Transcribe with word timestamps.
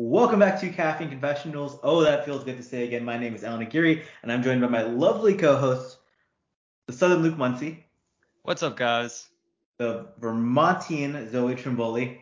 Welcome 0.00 0.38
back 0.38 0.60
to 0.60 0.68
Caffeine 0.68 1.08
Confessionals. 1.10 1.80
Oh, 1.82 2.02
that 2.04 2.24
feels 2.24 2.44
good 2.44 2.56
to 2.56 2.62
say 2.62 2.84
again. 2.84 3.04
My 3.04 3.18
name 3.18 3.34
is 3.34 3.42
Allan 3.42 3.62
Aguirre, 3.62 4.04
and 4.22 4.30
I'm 4.30 4.44
joined 4.44 4.60
by 4.60 4.68
my 4.68 4.82
lovely 4.82 5.34
co-host, 5.34 5.98
the 6.86 6.92
Southern 6.92 7.20
Luke 7.20 7.36
Muncie, 7.36 7.84
What's 8.44 8.62
up, 8.62 8.76
guys? 8.76 9.26
the 9.78 10.06
Vermontian 10.20 11.28
Zoe 11.32 11.56
Trimboli. 11.56 12.20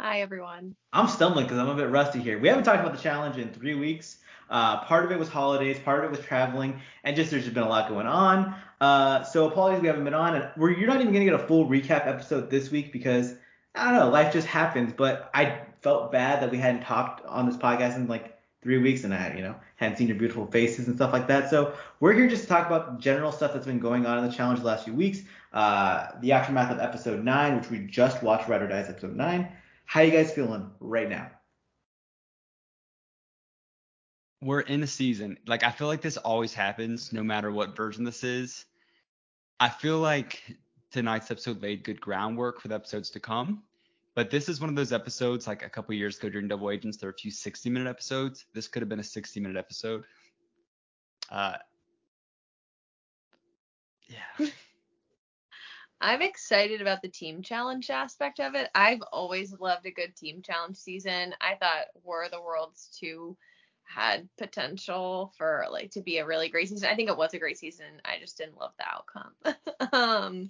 Hi, 0.00 0.22
everyone. 0.22 0.74
I'm 0.94 1.06
stumbling 1.06 1.44
because 1.44 1.58
I'm 1.58 1.68
a 1.68 1.74
bit 1.74 1.90
rusty 1.90 2.18
here. 2.18 2.38
We 2.38 2.48
haven't 2.48 2.64
talked 2.64 2.80
about 2.80 2.96
the 2.96 3.02
challenge 3.02 3.36
in 3.36 3.50
three 3.50 3.74
weeks. 3.74 4.16
Uh, 4.48 4.82
part 4.84 5.04
of 5.04 5.12
it 5.12 5.18
was 5.18 5.28
holidays, 5.28 5.78
part 5.78 5.98
of 5.98 6.06
it 6.06 6.16
was 6.16 6.24
traveling, 6.24 6.80
and 7.04 7.14
just 7.14 7.30
there's 7.30 7.42
just 7.42 7.52
been 7.52 7.64
a 7.64 7.68
lot 7.68 7.90
going 7.90 8.06
on. 8.06 8.54
Uh, 8.80 9.22
so 9.22 9.46
apologies 9.46 9.82
we 9.82 9.88
haven't 9.88 10.04
been 10.04 10.14
on, 10.14 10.34
and 10.34 10.48
we're, 10.56 10.70
you're 10.70 10.88
not 10.88 11.02
even 11.02 11.12
gonna 11.12 11.26
get 11.26 11.34
a 11.34 11.46
full 11.46 11.68
recap 11.68 12.06
episode 12.06 12.48
this 12.48 12.70
week 12.70 12.90
because 12.90 13.34
I 13.74 13.90
don't 13.90 14.00
know, 14.00 14.08
life 14.08 14.32
just 14.32 14.46
happens. 14.46 14.94
But 14.96 15.30
I 15.34 15.65
felt 15.86 16.10
bad 16.10 16.42
that 16.42 16.50
we 16.50 16.58
hadn't 16.58 16.82
talked 16.82 17.24
on 17.26 17.46
this 17.46 17.56
podcast 17.56 17.94
in 17.94 18.08
like 18.08 18.36
three 18.60 18.78
weeks, 18.78 19.04
and 19.04 19.14
I, 19.14 19.32
you 19.36 19.40
know, 19.40 19.54
hadn't 19.76 19.98
seen 19.98 20.08
your 20.08 20.16
beautiful 20.16 20.44
faces 20.44 20.88
and 20.88 20.96
stuff 20.96 21.12
like 21.12 21.28
that. 21.28 21.48
So 21.48 21.74
we're 22.00 22.12
here 22.12 22.28
just 22.28 22.42
to 22.42 22.48
talk 22.48 22.66
about 22.66 22.98
general 22.98 23.30
stuff 23.30 23.52
that's 23.52 23.66
been 23.66 23.78
going 23.78 24.04
on 24.04 24.18
in 24.18 24.28
the 24.28 24.36
challenge 24.36 24.58
the 24.58 24.66
last 24.66 24.82
few 24.82 24.94
weeks. 24.94 25.20
Uh, 25.52 26.08
the 26.20 26.32
aftermath 26.32 26.72
of 26.72 26.80
episode 26.80 27.22
nine, 27.22 27.56
which 27.56 27.70
we 27.70 27.86
just 27.86 28.20
watched, 28.20 28.48
Ride 28.48 28.62
or 28.62 28.66
Dies 28.66 28.88
episode 28.88 29.14
nine. 29.14 29.46
How 29.84 30.00
you 30.00 30.10
guys 30.10 30.32
feeling 30.32 30.72
right 30.80 31.08
now? 31.08 31.30
We're 34.42 34.62
in 34.62 34.82
a 34.82 34.88
season. 34.88 35.38
Like 35.46 35.62
I 35.62 35.70
feel 35.70 35.86
like 35.86 36.00
this 36.00 36.16
always 36.16 36.52
happens, 36.52 37.12
no 37.12 37.22
matter 37.22 37.52
what 37.52 37.76
version 37.76 38.02
this 38.02 38.24
is. 38.24 38.64
I 39.60 39.68
feel 39.68 40.00
like 40.00 40.42
tonight's 40.90 41.30
episode 41.30 41.62
laid 41.62 41.84
good 41.84 42.00
groundwork 42.00 42.60
for 42.60 42.66
the 42.66 42.74
episodes 42.74 43.10
to 43.10 43.20
come. 43.20 43.62
But 44.16 44.30
this 44.30 44.48
is 44.48 44.62
one 44.62 44.70
of 44.70 44.76
those 44.76 44.94
episodes, 44.94 45.46
like 45.46 45.62
a 45.62 45.68
couple 45.68 45.94
years 45.94 46.18
ago 46.18 46.30
during 46.30 46.48
Double 46.48 46.70
Agents, 46.70 46.96
there 46.96 47.08
were 47.08 47.12
a 47.12 47.18
few 47.18 47.30
60 47.30 47.68
minute 47.68 47.86
episodes. 47.86 48.46
This 48.54 48.66
could 48.66 48.80
have 48.80 48.88
been 48.88 48.98
a 48.98 49.04
60 49.04 49.40
minute 49.40 49.58
episode. 49.58 50.04
Uh, 51.30 51.56
yeah. 54.08 54.46
I'm 56.00 56.22
excited 56.22 56.80
about 56.80 57.02
the 57.02 57.08
team 57.08 57.42
challenge 57.42 57.90
aspect 57.90 58.40
of 58.40 58.54
it. 58.54 58.70
I've 58.74 59.02
always 59.12 59.54
loved 59.60 59.84
a 59.84 59.90
good 59.90 60.16
team 60.16 60.40
challenge 60.40 60.78
season. 60.78 61.34
I 61.40 61.56
thought 61.56 61.86
War 62.02 62.24
of 62.24 62.30
the 62.30 62.40
Worlds 62.40 62.96
2 62.98 63.36
had 63.84 64.30
potential 64.38 65.32
for 65.36 65.66
like 65.70 65.90
to 65.90 66.00
be 66.00 66.18
a 66.18 66.26
really 66.26 66.48
great 66.48 66.70
season. 66.70 66.88
I 66.88 66.96
think 66.96 67.10
it 67.10 67.18
was 67.18 67.34
a 67.34 67.38
great 67.38 67.58
season. 67.58 68.00
I 68.02 68.18
just 68.18 68.38
didn't 68.38 68.58
love 68.58 68.72
the 68.78 68.86
outcome. 68.88 69.92
um 69.92 70.48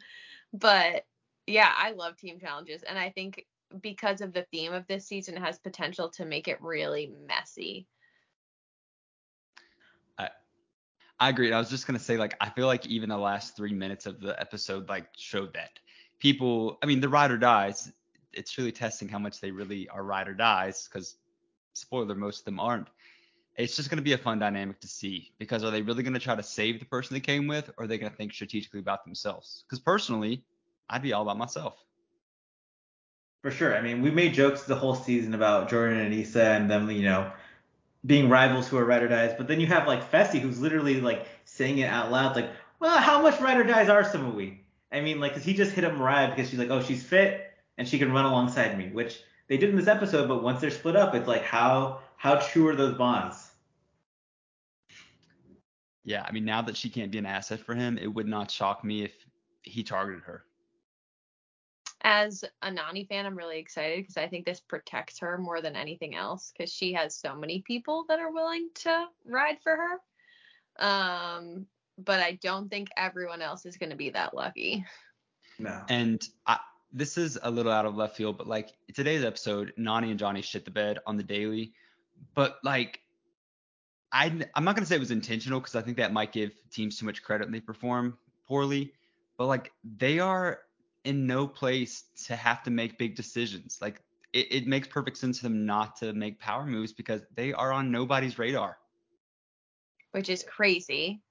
but 0.52 1.04
yeah, 1.48 1.72
I 1.76 1.92
love 1.92 2.16
team 2.16 2.38
challenges 2.38 2.84
and 2.84 2.96
I 2.96 3.10
think 3.10 3.44
because 3.80 4.20
of 4.20 4.32
the 4.32 4.46
theme 4.52 4.72
of 4.72 4.86
this 4.86 5.06
season 5.06 5.36
has 5.36 5.58
potential 5.58 6.10
to 6.10 6.24
make 6.24 6.48
it 6.48 6.62
really 6.62 7.12
messy. 7.26 7.86
I 11.18 11.30
agree. 11.30 11.52
I 11.52 11.58
was 11.58 11.70
just 11.70 11.86
gonna 11.86 11.98
say, 11.98 12.18
like, 12.18 12.36
I 12.40 12.50
feel 12.50 12.66
like 12.66 12.86
even 12.86 13.08
the 13.08 13.16
last 13.16 13.56
three 13.56 13.72
minutes 13.72 14.04
of 14.06 14.20
the 14.20 14.38
episode 14.38 14.88
like 14.88 15.08
showed 15.16 15.54
that 15.54 15.78
people. 16.18 16.78
I 16.82 16.86
mean, 16.86 17.00
the 17.00 17.08
ride 17.08 17.30
or 17.30 17.38
dies. 17.38 17.90
It's 18.32 18.58
really 18.58 18.72
testing 18.72 19.08
how 19.08 19.18
much 19.18 19.40
they 19.40 19.50
really 19.50 19.88
are 19.88 20.04
ride 20.04 20.28
or 20.28 20.34
dies 20.34 20.86
because, 20.86 21.16
spoiler, 21.72 22.14
most 22.14 22.40
of 22.40 22.44
them 22.44 22.60
aren't. 22.60 22.88
It's 23.56 23.76
just 23.76 23.88
gonna 23.88 24.02
be 24.02 24.12
a 24.12 24.18
fun 24.18 24.38
dynamic 24.38 24.78
to 24.80 24.88
see 24.88 25.32
because 25.38 25.64
are 25.64 25.70
they 25.70 25.80
really 25.80 26.02
gonna 26.02 26.18
try 26.18 26.34
to 26.34 26.42
save 26.42 26.80
the 26.80 26.86
person 26.86 27.14
they 27.14 27.20
came 27.20 27.46
with, 27.46 27.70
or 27.78 27.84
are 27.84 27.86
they 27.86 27.96
gonna 27.96 28.14
think 28.14 28.34
strategically 28.34 28.80
about 28.80 29.02
themselves? 29.04 29.64
Because 29.66 29.80
personally, 29.80 30.44
I'd 30.90 31.02
be 31.02 31.14
all 31.14 31.22
about 31.22 31.38
myself. 31.38 31.82
For 33.46 33.52
sure. 33.52 33.76
I 33.76 33.80
mean, 33.80 34.02
we 34.02 34.10
made 34.10 34.34
jokes 34.34 34.64
the 34.64 34.74
whole 34.74 34.96
season 34.96 35.32
about 35.32 35.70
Jordan 35.70 36.00
and 36.00 36.12
Issa 36.12 36.42
and 36.42 36.68
them, 36.68 36.90
you 36.90 37.04
know, 37.04 37.30
being 38.04 38.28
rivals 38.28 38.66
who 38.66 38.76
are 38.76 38.84
ride 38.84 39.04
or 39.04 39.08
dies. 39.08 39.34
But 39.38 39.46
then 39.46 39.60
you 39.60 39.68
have 39.68 39.86
like 39.86 40.10
Fessy 40.10 40.40
who's 40.40 40.58
literally 40.60 41.00
like 41.00 41.28
saying 41.44 41.78
it 41.78 41.88
out 41.88 42.10
loud, 42.10 42.34
like, 42.34 42.50
well, 42.80 42.98
how 42.98 43.22
much 43.22 43.40
ride 43.40 43.58
or 43.58 43.62
dies 43.62 43.88
are 43.88 44.02
some 44.02 44.26
of 44.26 44.34
we? 44.34 44.62
I 44.90 45.00
mean, 45.00 45.20
like, 45.20 45.34
cause 45.34 45.44
he 45.44 45.54
just 45.54 45.70
hit 45.70 45.84
up 45.84 45.94
Mariah 45.94 46.28
because 46.30 46.50
she's 46.50 46.58
like, 46.58 46.70
oh, 46.70 46.82
she's 46.82 47.04
fit 47.04 47.52
and 47.78 47.86
she 47.86 48.00
can 48.00 48.10
run 48.10 48.24
alongside 48.24 48.76
me, 48.76 48.88
which 48.88 49.20
they 49.46 49.56
did 49.56 49.70
in 49.70 49.76
this 49.76 49.86
episode. 49.86 50.26
But 50.26 50.42
once 50.42 50.60
they're 50.60 50.72
split 50.72 50.96
up, 50.96 51.14
it's 51.14 51.28
like, 51.28 51.44
how 51.44 52.00
how 52.16 52.40
true 52.40 52.66
are 52.66 52.74
those 52.74 52.94
bonds? 52.94 53.48
Yeah, 56.02 56.26
I 56.28 56.32
mean, 56.32 56.44
now 56.44 56.62
that 56.62 56.76
she 56.76 56.90
can't 56.90 57.12
be 57.12 57.18
an 57.18 57.26
asset 57.26 57.60
for 57.60 57.76
him, 57.76 57.96
it 57.96 58.08
would 58.08 58.26
not 58.26 58.50
shock 58.50 58.82
me 58.82 59.04
if 59.04 59.12
he 59.62 59.84
targeted 59.84 60.24
her. 60.24 60.42
As 62.02 62.44
a 62.62 62.70
Nany 62.70 63.08
fan, 63.08 63.26
I'm 63.26 63.36
really 63.36 63.58
excited 63.58 64.02
because 64.02 64.16
I 64.16 64.28
think 64.28 64.44
this 64.44 64.60
protects 64.60 65.18
her 65.20 65.38
more 65.38 65.60
than 65.60 65.76
anything 65.76 66.14
else 66.14 66.52
because 66.56 66.72
she 66.72 66.92
has 66.92 67.16
so 67.16 67.34
many 67.34 67.62
people 67.62 68.04
that 68.08 68.20
are 68.20 68.32
willing 68.32 68.68
to 68.76 69.06
ride 69.24 69.58
for 69.62 69.76
her. 69.76 70.86
Um, 70.86 71.66
but 71.98 72.20
I 72.20 72.38
don't 72.42 72.68
think 72.68 72.88
everyone 72.96 73.42
else 73.42 73.64
is 73.64 73.76
going 73.76 73.90
to 73.90 73.96
be 73.96 74.10
that 74.10 74.34
lucky. 74.34 74.84
No. 75.58 75.82
And 75.88 76.22
I, 76.46 76.58
this 76.92 77.18
is 77.18 77.38
a 77.42 77.50
little 77.50 77.72
out 77.72 77.86
of 77.86 77.96
left 77.96 78.16
field, 78.16 78.38
but 78.38 78.46
like 78.46 78.74
today's 78.94 79.24
episode, 79.24 79.72
Nany 79.78 80.10
and 80.10 80.18
Johnny 80.18 80.42
shit 80.42 80.64
the 80.64 80.70
bed 80.70 80.98
on 81.06 81.16
the 81.16 81.22
daily. 81.22 81.72
But 82.34 82.58
like, 82.62 83.00
I, 84.12 84.26
I'm 84.54 84.64
not 84.64 84.76
gonna 84.76 84.86
say 84.86 84.96
it 84.96 85.00
was 85.00 85.10
intentional 85.10 85.60
because 85.60 85.74
I 85.74 85.82
think 85.82 85.96
that 85.96 86.12
might 86.12 86.32
give 86.32 86.52
teams 86.70 86.98
too 86.98 87.06
much 87.06 87.22
credit 87.22 87.44
when 87.44 87.52
they 87.52 87.60
perform 87.60 88.16
poorly. 88.46 88.92
But 89.36 89.46
like, 89.46 89.72
they 89.98 90.18
are 90.18 90.60
in 91.06 91.26
no 91.26 91.46
place 91.46 92.04
to 92.26 92.36
have 92.36 92.62
to 92.64 92.70
make 92.70 92.98
big 92.98 93.14
decisions. 93.14 93.78
Like, 93.80 94.02
it, 94.32 94.48
it 94.50 94.66
makes 94.66 94.88
perfect 94.88 95.16
sense 95.16 95.38
for 95.38 95.44
them 95.44 95.64
not 95.64 95.96
to 96.00 96.12
make 96.12 96.38
power 96.40 96.66
moves 96.66 96.92
because 96.92 97.22
they 97.34 97.52
are 97.52 97.72
on 97.72 97.90
nobody's 97.90 98.38
radar. 98.38 98.76
Which 100.10 100.28
is 100.28 100.42
crazy. 100.42 101.22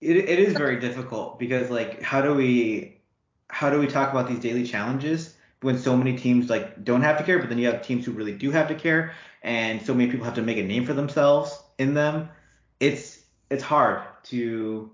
It, 0.00 0.16
it 0.16 0.38
is 0.38 0.54
very 0.54 0.78
difficult 0.80 1.38
because 1.38 1.68
like 1.70 2.00
how 2.00 2.22
do 2.22 2.34
we 2.34 3.00
how 3.48 3.70
do 3.70 3.78
we 3.78 3.86
talk 3.86 4.10
about 4.10 4.28
these 4.28 4.38
daily 4.38 4.64
challenges 4.64 5.34
when 5.60 5.78
so 5.78 5.96
many 5.96 6.16
teams 6.16 6.48
like 6.48 6.82
don't 6.84 7.02
have 7.02 7.18
to 7.18 7.24
care, 7.24 7.38
but 7.38 7.48
then 7.48 7.58
you 7.58 7.66
have 7.66 7.82
teams 7.82 8.06
who 8.06 8.12
really 8.12 8.32
do 8.32 8.50
have 8.50 8.68
to 8.68 8.74
care, 8.74 9.12
and 9.42 9.82
so 9.82 9.94
many 9.94 10.10
people 10.10 10.24
have 10.24 10.36
to 10.36 10.42
make 10.42 10.58
a 10.58 10.62
name 10.62 10.86
for 10.86 10.94
themselves 10.94 11.62
in 11.78 11.94
them. 11.94 12.28
It's 12.78 13.20
it's 13.50 13.62
hard 13.62 14.02
to 14.24 14.90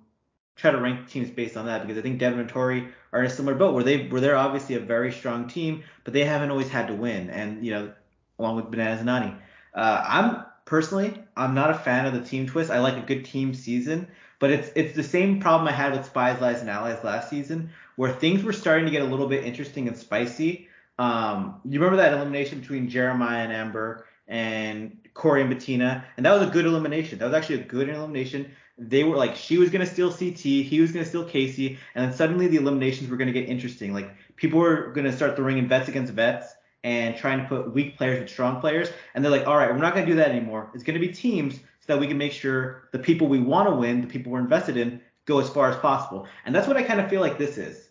try 0.57 0.71
to 0.71 0.79
rank 0.79 1.09
teams 1.09 1.31
based 1.31 1.57
on 1.57 1.67
that 1.67 1.83
because 1.83 1.99
I 1.99 2.03
think 2.03 2.19
Devin 2.19 2.41
and 2.41 2.49
Tori 2.49 2.89
are 3.13 3.21
in 3.21 3.27
a 3.27 3.31
similar 3.31 3.55
boat 3.55 3.75
where 3.75 3.85
they 3.85 4.07
where 4.09 4.21
they're 4.21 4.37
obviously 4.37 4.75
a 4.75 4.81
very 4.81 5.13
strong 5.13 5.49
team, 5.49 5.85
but 6.05 6.13
they 6.13 6.25
haven't 6.25 6.51
always 6.51 6.69
had 6.69 6.89
to 6.89 6.95
win, 6.95 7.31
and 7.31 7.65
you 7.65 7.73
know 7.73 7.93
along 8.39 8.57
with 8.57 8.71
Bananas 8.71 9.01
and 9.01 9.09
Nany. 9.09 9.37
Uh, 9.75 10.05
I'm 10.07 10.45
personally 10.65 11.23
I'm 11.37 11.55
not 11.55 11.71
a 11.71 11.75
fan 11.75 12.07
of 12.07 12.15
the 12.15 12.23
team 12.23 12.47
twist. 12.47 12.71
I 12.71 12.79
like 12.79 12.97
a 12.97 13.07
good 13.07 13.25
team 13.25 13.55
season, 13.55 14.09
but 14.39 14.51
it's 14.51 14.71
it's 14.75 14.97
the 14.97 15.03
same 15.03 15.41
problem 15.41 15.69
I 15.69 15.73
had 15.73 15.93
with 15.93 16.07
Spies, 16.07 16.41
Lies, 16.41 16.61
and 16.61 16.71
Allies 16.71 17.05
last 17.05 17.29
season, 17.29 17.71
where 17.97 18.13
things 18.13 18.43
were 18.43 18.53
starting 18.53 18.87
to 18.87 18.91
get 18.91 19.03
a 19.03 19.07
little 19.07 19.29
bit 19.29 19.45
interesting 19.45 19.89
and 19.89 19.97
spicy. 19.97 20.69
Um, 20.99 21.61
you 21.67 21.79
remember 21.79 21.99
that 21.99 22.15
elimination 22.15 22.61
between 22.61 22.89
Jeremiah 22.89 23.43
and 23.43 23.53
Amber 23.53 24.07
and 24.27 24.97
Corey 25.13 25.43
and 25.43 25.51
Bettina, 25.51 26.05
and 26.17 26.25
that 26.25 26.33
was 26.33 26.49
a 26.49 26.51
good 26.51 26.65
elimination. 26.65 27.19
That 27.19 27.27
was 27.27 27.35
actually 27.35 27.61
a 27.61 27.65
good 27.65 27.91
elimination. 27.91 28.51
They 28.79 29.05
were 29.05 29.17
like 29.17 29.37
she 29.37 29.59
was 29.59 29.71
gonna 29.71 29.87
steal 29.87 30.11
CT, 30.11 30.39
he 30.39 30.81
was 30.81 30.93
gonna 30.93 31.07
steal 31.07 31.25
Kaycee, 31.25 31.79
and 31.95 32.05
then 32.05 32.17
suddenly 32.17 32.47
the 32.47 32.57
eliminations 32.57 33.09
were 33.09 33.17
gonna 33.17 33.33
get 33.33 33.49
interesting. 33.49 33.95
Like 33.95 34.15
people 34.37 34.59
were 34.59 34.93
gonna 34.93 35.17
start 35.17 35.37
throwing 35.37 35.59
in 35.59 35.69
vets 35.69 35.89
against 35.89 36.13
vets 36.13 36.55
and 36.85 37.17
trying 37.17 37.41
to 37.41 37.49
put 37.49 37.73
weak 37.73 37.97
players 37.97 38.21
with 38.21 38.29
strong 38.29 38.61
players, 38.61 38.89
and 39.15 39.25
they're 39.25 39.33
like, 39.33 39.47
all 39.47 39.57
right, 39.57 39.71
we're 39.71 39.79
not 39.79 39.95
gonna 39.95 40.07
do 40.07 40.17
that 40.17 40.31
anymore. 40.31 40.71
It's 40.75 40.85
gonna 40.85 40.99
be 40.99 41.09
teams 41.09 41.55
so 41.55 41.95
that 41.95 41.99
we 41.99 42.07
can 42.07 42.19
make 42.19 42.33
sure 42.33 42.89
the 42.93 42.99
people 42.99 43.29
we 43.29 43.41
want 43.41 43.69
to 43.69 43.75
win, 43.75 44.01
the 44.01 44.07
people 44.07 44.33
we're 44.33 44.41
invested 44.41 44.77
in, 44.77 45.01
go 45.25 45.39
as 45.39 45.49
far 45.49 45.71
as 45.71 45.77
possible. 45.77 46.27
And 46.45 46.55
that's 46.55 46.67
what 46.67 46.77
I 46.77 46.83
kind 46.83 47.01
of 47.01 47.09
feel 47.09 47.21
like 47.21 47.39
this 47.39 47.59
is. 47.59 47.89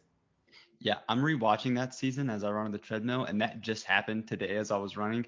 Yeah, 0.79 0.97
I'm 1.09 1.21
rewatching 1.21 1.75
that 1.75 1.95
season 1.95 2.29
as 2.29 2.43
I 2.43 2.51
run 2.51 2.65
on 2.65 2.71
the 2.71 2.77
treadmill, 2.77 3.25
and 3.25 3.41
that 3.41 3.61
just 3.61 3.85
happened 3.85 4.27
today 4.27 4.55
as 4.57 4.69
I 4.69 4.77
was 4.77 4.97
running. 4.97 5.25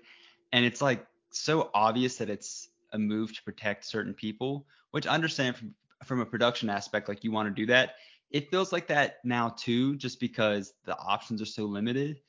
And 0.52 0.66
it's 0.66 0.82
like 0.82 1.06
so 1.32 1.72
obvious 1.74 2.18
that 2.18 2.30
it's 2.30 2.70
a 2.94 3.00
move 3.00 3.34
to 3.36 3.44
protect 3.44 3.86
certain 3.86 4.14
people, 4.14 4.66
which 4.92 5.08
I 5.08 5.14
understand 5.14 5.56
from 5.56 5.76
from 6.06 6.20
a 6.20 6.26
production 6.26 6.70
aspect, 6.70 7.10
like 7.10 7.24
you 7.24 7.32
want 7.32 7.48
to 7.50 7.62
do 7.62 7.66
that. 7.68 7.96
It 8.30 8.52
feels 8.52 8.72
like 8.72 8.88
that 8.88 9.18
now 9.24 9.50
too, 9.50 9.96
just 9.96 10.20
because 10.20 10.74
the 10.86 10.98
options 10.98 11.42
are 11.42 11.46
so 11.46 11.66
limited. 11.66 12.22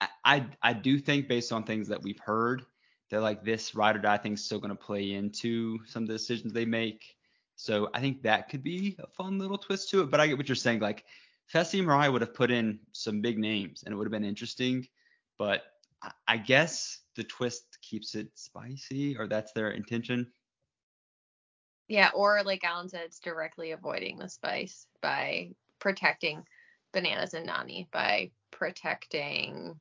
I 0.00 0.08
I, 0.24 0.46
I 0.62 0.72
do 0.72 0.98
think 0.98 1.28
based 1.28 1.52
on 1.52 1.64
things 1.64 1.88
that 1.88 2.02
we've 2.02 2.20
heard 2.20 2.64
that 3.10 3.20
like 3.20 3.44
this 3.44 3.74
ride 3.74 3.96
or 3.96 4.00
die 4.00 4.16
thing 4.16 4.34
is 4.34 4.44
still 4.44 4.58
going 4.58 4.70
to 4.70 4.76
play 4.76 5.12
into 5.12 5.78
some 5.86 6.04
of 6.04 6.08
the 6.08 6.14
decisions 6.14 6.52
they 6.52 6.64
make. 6.64 7.16
So 7.56 7.90
I 7.94 8.00
think 8.00 8.22
that 8.22 8.48
could 8.48 8.62
be 8.62 8.96
a 8.98 9.06
fun 9.06 9.38
little 9.38 9.58
twist 9.58 9.90
to 9.90 10.02
it. 10.02 10.10
But 10.10 10.20
I 10.20 10.26
get 10.26 10.36
what 10.36 10.48
you're 10.48 10.56
saying. 10.56 10.80
Like 10.80 11.04
Fessy 11.52 11.78
and 11.78 11.86
Mariah 11.86 12.10
would 12.10 12.22
have 12.22 12.34
put 12.34 12.50
in 12.50 12.80
some 12.92 13.20
big 13.20 13.38
names 13.38 13.82
and 13.84 13.92
it 13.92 13.96
would 13.96 14.06
have 14.06 14.12
been 14.12 14.24
interesting. 14.24 14.86
But 15.38 15.64
I- 16.02 16.12
I 16.26 16.36
guess 16.38 17.00
the 17.16 17.24
twist 17.24 17.78
keeps 17.82 18.14
it 18.14 18.28
spicy, 18.34 19.16
or 19.16 19.28
that's 19.28 19.52
their 19.52 19.70
intention. 19.70 20.32
Yeah, 21.88 22.10
or 22.14 22.42
like 22.44 22.64
Allan 22.64 22.88
said, 22.88 23.02
it's 23.04 23.20
directly 23.20 23.72
avoiding 23.72 24.18
the 24.18 24.28
spice 24.28 24.86
by 25.02 25.50
protecting 25.78 26.44
bananas 26.92 27.34
and 27.34 27.48
Nany, 27.48 27.90
by 27.90 28.30
protecting 28.50 29.78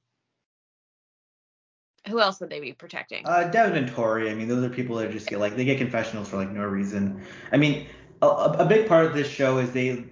Who 2.07 2.19
else 2.19 2.39
would 2.41 2.49
they 2.49 2.59
be 2.59 2.73
protecting? 2.73 3.25
Uh, 3.25 3.45
Devin 3.45 3.77
and 3.77 3.87
Tori. 3.87 4.29
I 4.29 4.33
mean, 4.33 4.49
those 4.49 4.63
are 4.63 4.69
people 4.69 4.97
that 4.97 5.11
just 5.11 5.27
get 5.27 5.39
like 5.39 5.55
they 5.55 5.63
get 5.63 5.77
confessionals 5.77 6.27
for 6.27 6.37
like 6.37 6.51
no 6.51 6.63
reason. 6.63 7.21
I 7.51 7.57
mean, 7.57 7.87
a, 8.21 8.27
a 8.27 8.65
big 8.65 8.87
part 8.87 9.05
of 9.05 9.13
this 9.13 9.27
show 9.27 9.57
is 9.59 9.71
they. 9.71 10.05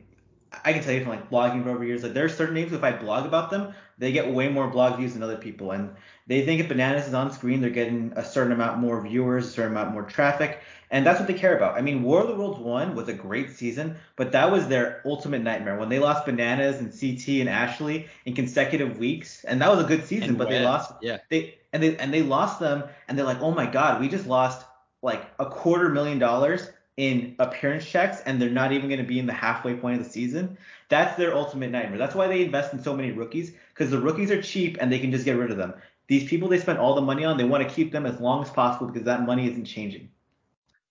I 0.65 0.73
can 0.73 0.83
tell 0.83 0.93
you 0.93 1.01
from 1.01 1.09
like 1.09 1.29
blogging 1.29 1.63
for 1.63 1.69
over 1.69 1.83
years, 1.83 2.03
like 2.03 2.13
there 2.13 2.25
are 2.25 2.29
certain 2.29 2.55
names 2.55 2.73
if 2.73 2.83
I 2.83 2.91
blog 2.91 3.25
about 3.25 3.49
them, 3.51 3.73
they 3.97 4.11
get 4.11 4.31
way 4.33 4.49
more 4.49 4.67
blog 4.67 4.97
views 4.97 5.13
than 5.13 5.23
other 5.23 5.37
people, 5.37 5.71
and 5.71 5.91
they 6.27 6.45
think 6.45 6.59
if 6.59 6.67
Bananas 6.67 7.07
is 7.07 7.13
on 7.13 7.31
screen, 7.31 7.61
they're 7.61 7.69
getting 7.69 8.11
a 8.15 8.23
certain 8.25 8.51
amount 8.51 8.79
more 8.79 9.01
viewers, 9.01 9.47
a 9.47 9.51
certain 9.51 9.71
amount 9.71 9.93
more 9.93 10.03
traffic, 10.03 10.59
and 10.89 11.05
that's 11.05 11.19
what 11.19 11.27
they 11.27 11.33
care 11.33 11.55
about. 11.55 11.77
I 11.77 11.81
mean, 11.81 12.03
War 12.03 12.21
of 12.21 12.27
the 12.27 12.35
Worlds 12.35 12.59
one 12.59 12.95
was 12.95 13.07
a 13.07 13.13
great 13.13 13.51
season, 13.51 13.95
but 14.17 14.31
that 14.33 14.51
was 14.51 14.67
their 14.67 15.01
ultimate 15.05 15.41
nightmare 15.41 15.77
when 15.77 15.89
they 15.89 15.99
lost 15.99 16.25
Bananas 16.25 16.79
and 16.79 16.91
CT 16.91 17.39
and 17.39 17.49
Ashley 17.49 18.07
in 18.25 18.33
consecutive 18.35 18.97
weeks, 18.97 19.43
and 19.45 19.61
that 19.61 19.69
was 19.69 19.79
a 19.83 19.87
good 19.87 20.05
season, 20.05 20.29
And 20.29 20.37
but 20.37 20.49
they 20.49 20.59
lost. 20.59 20.91
yeah. 21.01 21.17
They 21.29 21.55
and 21.73 21.81
they 21.81 21.95
and 21.97 22.13
they 22.13 22.23
lost 22.23 22.59
them, 22.59 22.83
and 23.07 23.17
they're 23.17 23.25
like, 23.25 23.41
oh 23.41 23.51
my 23.51 23.65
god, 23.65 24.01
we 24.01 24.09
just 24.09 24.27
lost 24.27 24.65
like 25.01 25.25
a 25.39 25.45
quarter 25.45 25.89
million 25.89 26.19
dollars 26.19 26.69
in 27.01 27.33
appearance 27.39 27.83
checks, 27.83 28.21
and 28.27 28.39
they're 28.39 28.51
not 28.51 28.71
even 28.71 28.87
going 28.87 29.01
to 29.01 29.07
be 29.07 29.17
in 29.17 29.25
the 29.25 29.33
halfway 29.33 29.73
point 29.73 29.99
of 29.99 30.05
the 30.05 30.09
season. 30.11 30.55
That's 30.87 31.17
their 31.17 31.33
ultimate 31.33 31.71
nightmare. 31.71 31.97
That's 31.97 32.13
why 32.13 32.27
they 32.27 32.45
invest 32.45 32.73
in 32.73 32.83
so 32.83 32.95
many 32.95 33.11
rookies 33.11 33.53
because 33.73 33.89
the 33.89 33.99
rookies 33.99 34.29
are 34.29 34.39
cheap 34.39 34.77
and 34.79 34.91
they 34.91 34.99
can 34.99 35.09
just 35.09 35.25
get 35.25 35.31
rid 35.31 35.49
of 35.49 35.57
them. 35.57 35.73
These 36.05 36.29
people 36.29 36.47
they 36.47 36.59
spent 36.59 36.77
all 36.77 36.93
the 36.93 37.01
money 37.01 37.25
on, 37.25 37.37
they 37.37 37.43
want 37.43 37.67
to 37.67 37.73
keep 37.73 37.91
them 37.91 38.05
as 38.05 38.19
long 38.19 38.43
as 38.43 38.51
possible 38.51 38.85
because 38.85 39.03
that 39.05 39.25
money 39.25 39.49
isn't 39.49 39.65
changing. 39.65 40.11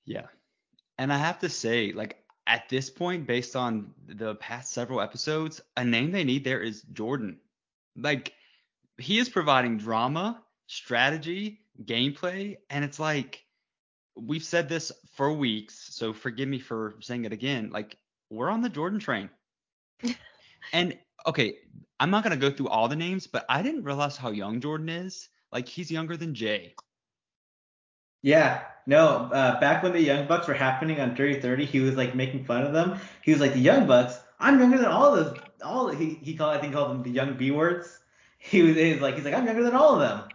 Yeah. 0.05 0.27
And 0.99 1.13
I 1.13 1.17
have 1.17 1.39
to 1.41 1.49
say, 1.49 1.93
like 1.93 2.25
at 2.49 2.69
this 2.69 2.91
point, 2.91 3.25
based 3.25 3.55
on 3.55 3.95
the 4.09 4.35
past 4.35 4.73
several 4.73 5.01
episodes, 5.01 5.61
a 5.77 5.85
name 5.85 6.11
they 6.11 6.25
need 6.25 6.43
there 6.43 6.61
is 6.61 6.83
Jordan. 6.93 7.39
Like 7.97 8.33
he 8.99 9.21
is 9.21 9.29
providing 9.29 9.79
drama, 9.79 10.43
strategy, 10.67 11.61
gameplay, 11.85 12.57
and 12.69 12.85
it's 12.85 12.99
like 12.99 13.45
we've 14.17 14.45
said 14.45 14.69
this 14.69 14.93
for 15.15 15.33
weeks, 15.33 15.89
so 15.91 16.13
forgive 16.13 16.49
me 16.49 16.59
for 16.59 16.97
saying 17.01 17.25
it 17.25 17.33
again. 17.33 17.71
Like 17.73 17.97
we're 18.31 18.51
on 18.51 18.63
the 18.63 18.69
Jordan 18.69 18.99
train. 18.99 19.31
and 20.73 20.97
okay, 21.27 21.57
I'm 21.99 22.11
not 22.11 22.23
gonna 22.23 22.37
go 22.37 22.51
through 22.51 22.69
all 22.69 22.89
the 22.89 22.97
names, 22.97 23.27
but 23.27 23.45
I 23.49 23.63
didn't 23.63 23.85
realize 23.85 24.17
how 24.17 24.31
young 24.31 24.61
Jordan 24.61 24.89
is. 24.89 25.29
Like 25.53 25.69
he's 25.69 25.91
younger 25.91 26.17
than 26.17 26.35
Jay. 26.35 26.75
Yeah, 28.23 28.63
no, 28.87 29.31
uh, 29.33 29.59
back 29.61 29.83
when 29.83 29.93
the 29.93 30.01
Young 30.01 30.27
Bucks 30.27 30.47
were 30.47 30.55
happening 30.55 31.01
on 31.01 31.15
Dirty 31.15 31.41
30, 31.41 31.65
he 31.65 31.81
was 31.81 31.97
like 31.97 32.15
making 32.15 32.45
fun 32.45 32.65
of 32.65 32.73
them. 32.73 32.99
He 33.23 33.33
was 33.33 33.41
like, 33.41 33.55
the 33.55 33.61
Young 33.61 33.87
Bucks, 33.87 34.21
I'm 34.39 34.59
younger 34.59 34.77
than 34.79 34.87
all 34.87 35.15
of 35.15 35.25
those. 35.25 35.39
All 35.63 35.89
he 35.89 36.15
he 36.23 36.35
called 36.35 36.57
I 36.57 36.61
think 36.61 36.73
called 36.73 36.91
them 36.91 37.03
the 37.03 37.11
Young 37.11 37.37
B 37.37 37.51
words. 37.51 37.99
He 38.39 38.63
was, 38.63 38.77
he 38.77 38.93
was 38.93 39.03
like 39.03 39.17
he's 39.17 39.25
like 39.25 39.35
I'm 39.35 39.47
younger 39.47 39.63
than 39.63 39.75
all 39.75 39.95
of 39.95 40.01
them. 40.01 40.29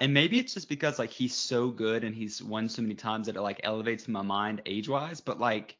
And 0.00 0.14
maybe 0.14 0.38
it's 0.38 0.54
just 0.54 0.68
because 0.68 0.98
like 0.98 1.10
he's 1.10 1.34
so 1.34 1.68
good 1.68 2.04
and 2.04 2.14
he's 2.14 2.42
won 2.42 2.68
so 2.68 2.82
many 2.82 2.94
times 2.94 3.26
that 3.26 3.36
it 3.36 3.42
like 3.42 3.60
elevates 3.62 4.08
my 4.08 4.22
mind 4.22 4.62
age 4.66 4.88
wise, 4.88 5.20
but 5.20 5.38
like 5.38 5.76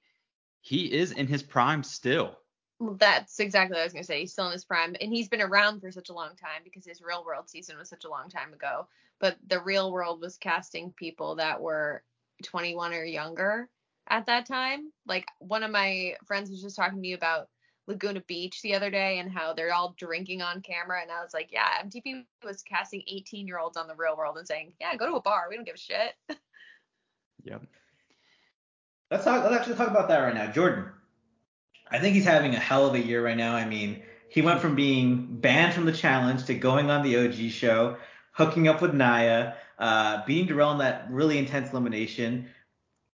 he 0.61 0.93
is 0.93 1.13
in 1.13 1.27
his 1.27 1.43
prime 1.43 1.83
still. 1.83 2.37
Well, 2.79 2.97
That's 2.99 3.41
exactly 3.41 3.75
what 3.75 3.81
I 3.81 3.85
was 3.85 3.93
gonna 3.93 4.05
say. 4.05 4.21
He's 4.21 4.33
still 4.33 4.47
in 4.47 4.53
his 4.53 4.65
prime, 4.65 4.97
and 5.01 5.13
he's 5.13 5.29
been 5.29 5.43
around 5.43 5.81
for 5.81 5.91
such 5.91 6.09
a 6.09 6.15
long 6.15 6.31
time 6.37 6.63
because 6.65 6.87
his 6.87 7.03
real 7.03 7.25
world 7.25 7.49
season 7.49 7.77
was 7.77 7.89
such 7.89 8.05
a 8.05 8.11
long 8.11 8.29
time 8.29 8.53
ago. 8.53 8.89
But 9.21 9.37
the 9.47 9.61
real 9.61 9.93
world 9.93 10.21
was 10.21 10.39
casting 10.39 10.93
people 10.93 11.37
that 11.37 11.61
were 11.61 12.03
21 12.43 12.95
or 12.95 13.05
younger 13.05 13.69
at 14.09 14.27
that 14.27 14.47
time. 14.47 14.93
Like 15.07 15.27
one 15.39 15.63
of 15.63 15.71
my 15.71 16.17
friends 16.27 16.51
was 16.51 16.63
just 16.63 16.77
talking 16.77 16.97
to 16.97 17.01
me 17.01 17.13
about 17.13 17.49
Laguna 17.87 18.21
Beach 18.21 18.63
the 18.63 18.75
other 18.75 18.91
day 18.91 19.19
and 19.19 19.31
how 19.31 19.53
they're 19.53 19.73
all 19.73 19.95
drinking 19.99 20.43
on 20.43 20.61
camera, 20.61 21.01
and 21.03 21.11
I 21.11 21.23
was 21.23 21.35
like, 21.35 21.51
yeah, 21.53 21.83
MTV 21.85 22.25
was 22.45 22.63
casting 22.63 23.03
18 23.07 23.47
year 23.47 23.59
olds 23.59 23.77
on 23.77 23.89
the 23.89 23.95
real 23.97 24.17
world 24.17 24.39
and 24.39 24.47
saying, 24.47 24.73
yeah, 24.81 24.95
go 24.97 25.07
to 25.07 25.17
a 25.17 25.21
bar, 25.21 25.47
we 25.49 25.57
don't 25.57 25.65
give 25.65 25.75
a 25.75 25.79
shit. 25.79 26.15
Yep. 27.45 27.63
Let's 29.11 29.25
talk. 29.25 29.43
Let's 29.43 29.57
actually 29.57 29.77
talk 29.77 29.89
about 29.89 30.09
that 30.09 30.19
right 30.19 30.35
now. 30.35 30.51
Jordan. 30.53 30.87
I 31.91 31.99
think 31.99 32.15
he's 32.15 32.25
having 32.25 32.55
a 32.55 32.59
hell 32.59 32.87
of 32.87 32.95
a 32.95 33.01
year 33.01 33.25
right 33.25 33.37
now. 33.37 33.57
I 33.57 33.65
mean, 33.65 34.03
he 34.29 34.43
went 34.43 34.61
from 34.61 34.77
being 34.77 35.27
banned 35.41 35.75
from 35.75 35.87
the 35.87 35.93
challenge 35.93 36.45
to 36.45 36.55
going 36.55 36.89
on 36.89 37.03
the 37.03 37.17
OG 37.17 37.51
show, 37.51 37.97
hooking 38.33 38.69
up 38.69 38.81
with 38.81 38.95
Naya, 38.95 39.55
uh, 39.79 40.25
beating 40.25 40.47
Darrell 40.47 40.71
in 40.71 40.79
that 40.79 41.09
really 41.11 41.37
intense 41.37 41.73
elimination. 41.73 42.49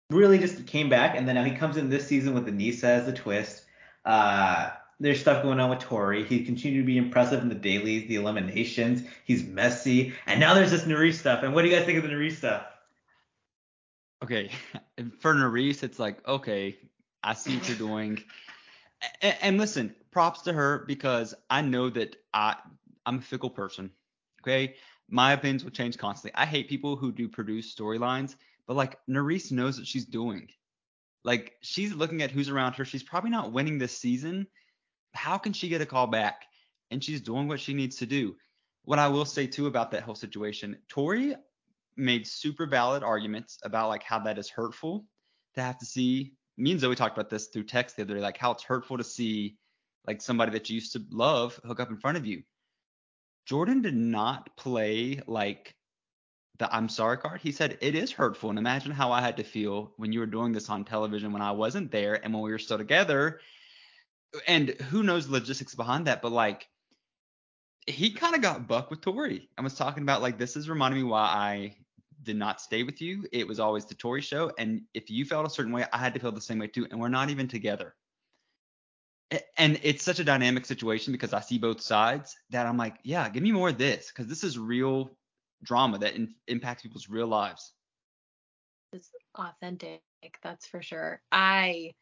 Really 0.08 0.38
just 0.38 0.66
came 0.66 0.88
back, 0.88 1.16
and 1.16 1.28
then 1.28 1.34
now 1.34 1.44
he 1.44 1.54
comes 1.54 1.76
in 1.76 1.90
this 1.90 2.06
season 2.06 2.32
with 2.32 2.46
Aneesa 2.46 2.84
as 2.84 3.04
the 3.04 3.12
twist. 3.12 3.64
Uh, 4.04 4.70
there's 5.00 5.20
stuff 5.20 5.42
going 5.42 5.58
on 5.58 5.70
with 5.70 5.80
Tori. 5.80 6.24
He 6.24 6.44
continued 6.44 6.82
to 6.82 6.86
be 6.86 6.96
impressive 6.96 7.42
in 7.42 7.48
the 7.48 7.54
dailies, 7.54 8.08
the 8.08 8.16
eliminations. 8.16 9.02
He's 9.24 9.42
messy, 9.44 10.14
and 10.26 10.38
now 10.38 10.54
there's 10.54 10.70
this 10.70 10.84
Nuri 10.84 11.12
stuff. 11.12 11.42
And 11.42 11.54
what 11.54 11.62
do 11.62 11.68
you 11.68 11.76
guys 11.76 11.84
think 11.84 11.98
of 11.98 12.04
the 12.04 12.10
Nuri 12.10 12.32
stuff? 12.32 12.66
Okay. 14.22 14.50
For 15.18 15.34
Nurys, 15.34 15.82
it's 15.82 15.98
like, 15.98 16.26
okay, 16.26 16.78
I 17.22 17.34
see 17.34 17.56
what 17.56 17.68
you're 17.68 17.78
doing. 17.78 18.22
And, 19.20 19.36
and 19.42 19.58
listen, 19.58 19.94
props 20.12 20.42
to 20.42 20.52
her 20.52 20.84
because 20.86 21.34
I 21.50 21.62
know 21.62 21.90
that 21.90 22.16
I 22.32 22.56
I'm 23.04 23.18
a 23.18 23.22
fickle 23.22 23.50
person. 23.50 23.90
Okay. 24.42 24.76
My 25.08 25.32
opinions 25.32 25.64
will 25.64 25.72
change 25.72 25.98
constantly. 25.98 26.36
I 26.40 26.46
hate 26.46 26.68
people 26.68 26.96
who 26.96 27.12
do 27.12 27.28
produce 27.28 27.74
storylines, 27.74 28.36
but 28.66 28.76
like 28.76 28.98
Nurys 29.08 29.50
knows 29.50 29.78
what 29.78 29.86
she's 29.86 30.04
doing. 30.04 30.48
Like 31.24 31.54
she's 31.60 31.94
looking 31.94 32.22
at 32.22 32.30
who's 32.30 32.48
around 32.48 32.74
her. 32.74 32.84
She's 32.84 33.02
probably 33.02 33.30
not 33.30 33.52
winning 33.52 33.78
this 33.78 33.96
season. 33.96 34.46
How 35.14 35.38
can 35.38 35.52
she 35.52 35.68
get 35.68 35.80
a 35.80 35.86
call 35.86 36.06
back? 36.06 36.42
And 36.90 37.02
she's 37.02 37.20
doing 37.20 37.48
what 37.48 37.60
she 37.60 37.74
needs 37.74 37.96
to 37.96 38.06
do. 38.06 38.36
What 38.84 38.98
I 38.98 39.08
will 39.08 39.24
say 39.24 39.46
too 39.46 39.66
about 39.66 39.92
that 39.92 40.02
whole 40.02 40.14
situation, 40.14 40.76
Tori 40.88 41.34
made 41.96 42.26
super 42.26 42.66
valid 42.66 43.02
arguments 43.02 43.58
about 43.62 43.88
like 43.88 44.02
how 44.02 44.18
that 44.20 44.38
is 44.38 44.48
hurtful 44.50 45.04
to 45.54 45.62
have 45.62 45.78
to 45.78 45.86
see. 45.86 46.32
Me 46.58 46.72
and 46.72 46.80
Zoe 46.80 46.94
talked 46.94 47.16
about 47.16 47.30
this 47.30 47.46
through 47.46 47.64
text 47.64 47.96
the 47.96 48.02
other 48.02 48.14
day, 48.14 48.20
like 48.20 48.36
how 48.36 48.50
it's 48.50 48.64
hurtful 48.64 48.98
to 48.98 49.04
see 49.04 49.56
like 50.06 50.20
somebody 50.20 50.52
that 50.52 50.68
you 50.68 50.74
used 50.74 50.92
to 50.92 51.02
love 51.10 51.58
hook 51.64 51.80
up 51.80 51.90
in 51.90 51.96
front 51.96 52.18
of 52.18 52.26
you. 52.26 52.42
Jordan 53.46 53.82
did 53.82 53.96
not 53.96 54.56
play 54.56 55.20
like 55.26 55.74
the 56.62 56.74
I'm 56.74 56.88
sorry 56.88 57.18
card. 57.18 57.40
He 57.40 57.52
said 57.52 57.76
it 57.80 57.94
is 57.94 58.12
hurtful. 58.12 58.50
And 58.50 58.58
imagine 58.58 58.92
how 58.92 59.10
I 59.10 59.20
had 59.20 59.36
to 59.38 59.44
feel 59.44 59.92
when 59.96 60.12
you 60.12 60.20
were 60.20 60.26
doing 60.26 60.52
this 60.52 60.70
on 60.70 60.84
television 60.84 61.32
when 61.32 61.42
I 61.42 61.50
wasn't 61.50 61.90
there 61.90 62.14
and 62.14 62.32
when 62.32 62.42
we 62.42 62.52
were 62.52 62.58
still 62.58 62.78
together. 62.78 63.40
And 64.46 64.70
who 64.70 65.02
knows 65.02 65.26
the 65.26 65.32
logistics 65.32 65.74
behind 65.74 66.06
that, 66.06 66.22
but 66.22 66.32
like 66.32 66.68
he 67.86 68.12
kind 68.12 68.36
of 68.36 68.40
got 68.40 68.68
buck 68.68 68.90
with 68.90 69.00
Tori 69.00 69.50
and 69.56 69.64
was 69.64 69.74
talking 69.74 70.04
about 70.04 70.22
like 70.22 70.38
this 70.38 70.56
is 70.56 70.70
reminding 70.70 71.00
me 71.00 71.08
why 71.08 71.22
I 71.22 71.76
did 72.22 72.36
not 72.36 72.60
stay 72.60 72.84
with 72.84 73.00
you. 73.02 73.26
It 73.32 73.48
was 73.48 73.58
always 73.58 73.84
the 73.84 73.96
Tori 73.96 74.20
show. 74.20 74.52
And 74.56 74.82
if 74.94 75.10
you 75.10 75.24
felt 75.24 75.46
a 75.46 75.50
certain 75.50 75.72
way, 75.72 75.84
I 75.92 75.98
had 75.98 76.14
to 76.14 76.20
feel 76.20 76.30
the 76.30 76.40
same 76.40 76.60
way 76.60 76.68
too. 76.68 76.86
And 76.90 77.00
we're 77.00 77.08
not 77.08 77.30
even 77.30 77.48
together. 77.48 77.96
And 79.58 79.80
it's 79.82 80.04
such 80.04 80.20
a 80.20 80.24
dynamic 80.24 80.64
situation 80.66 81.12
because 81.12 81.32
I 81.32 81.40
see 81.40 81.58
both 81.58 81.80
sides 81.80 82.36
that 82.50 82.66
I'm 82.66 82.76
like, 82.76 82.98
yeah, 83.02 83.28
give 83.30 83.42
me 83.42 83.50
more 83.50 83.70
of 83.70 83.78
this 83.78 84.08
because 84.08 84.28
this 84.28 84.44
is 84.44 84.58
real 84.58 85.16
drama 85.62 85.98
that 85.98 86.14
in- 86.14 86.34
impacts 86.48 86.82
people's 86.82 87.08
real 87.08 87.26
lives. 87.26 87.72
It's 88.92 89.10
authentic, 89.36 90.02
that's 90.42 90.66
for 90.66 90.82
sure. 90.82 91.22
I 91.30 91.94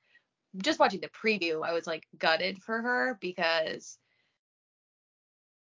just 0.56 0.80
watching 0.80 1.00
the 1.00 1.08
preview, 1.08 1.64
I 1.64 1.72
was 1.72 1.86
like 1.86 2.06
gutted 2.18 2.62
for 2.62 2.80
her 2.80 3.18
because 3.20 3.98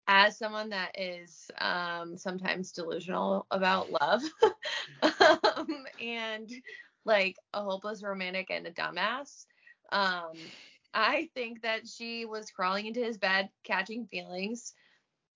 as 0.06 0.36
someone 0.38 0.70
that 0.70 0.98
is 1.00 1.50
um, 1.60 2.18
sometimes 2.18 2.72
delusional 2.72 3.46
about 3.50 3.90
love 3.90 4.22
um, 5.02 5.86
and 6.00 6.50
like 7.06 7.36
a 7.54 7.62
hopeless 7.62 8.02
romantic 8.02 8.50
and 8.50 8.66
a 8.66 8.70
dumbass, 8.70 9.46
um, 9.92 10.32
I 10.92 11.28
think 11.34 11.62
that 11.62 11.88
she 11.88 12.26
was 12.26 12.50
crawling 12.50 12.86
into 12.86 13.00
his 13.00 13.18
bed, 13.18 13.48
catching 13.64 14.06
feelings, 14.06 14.74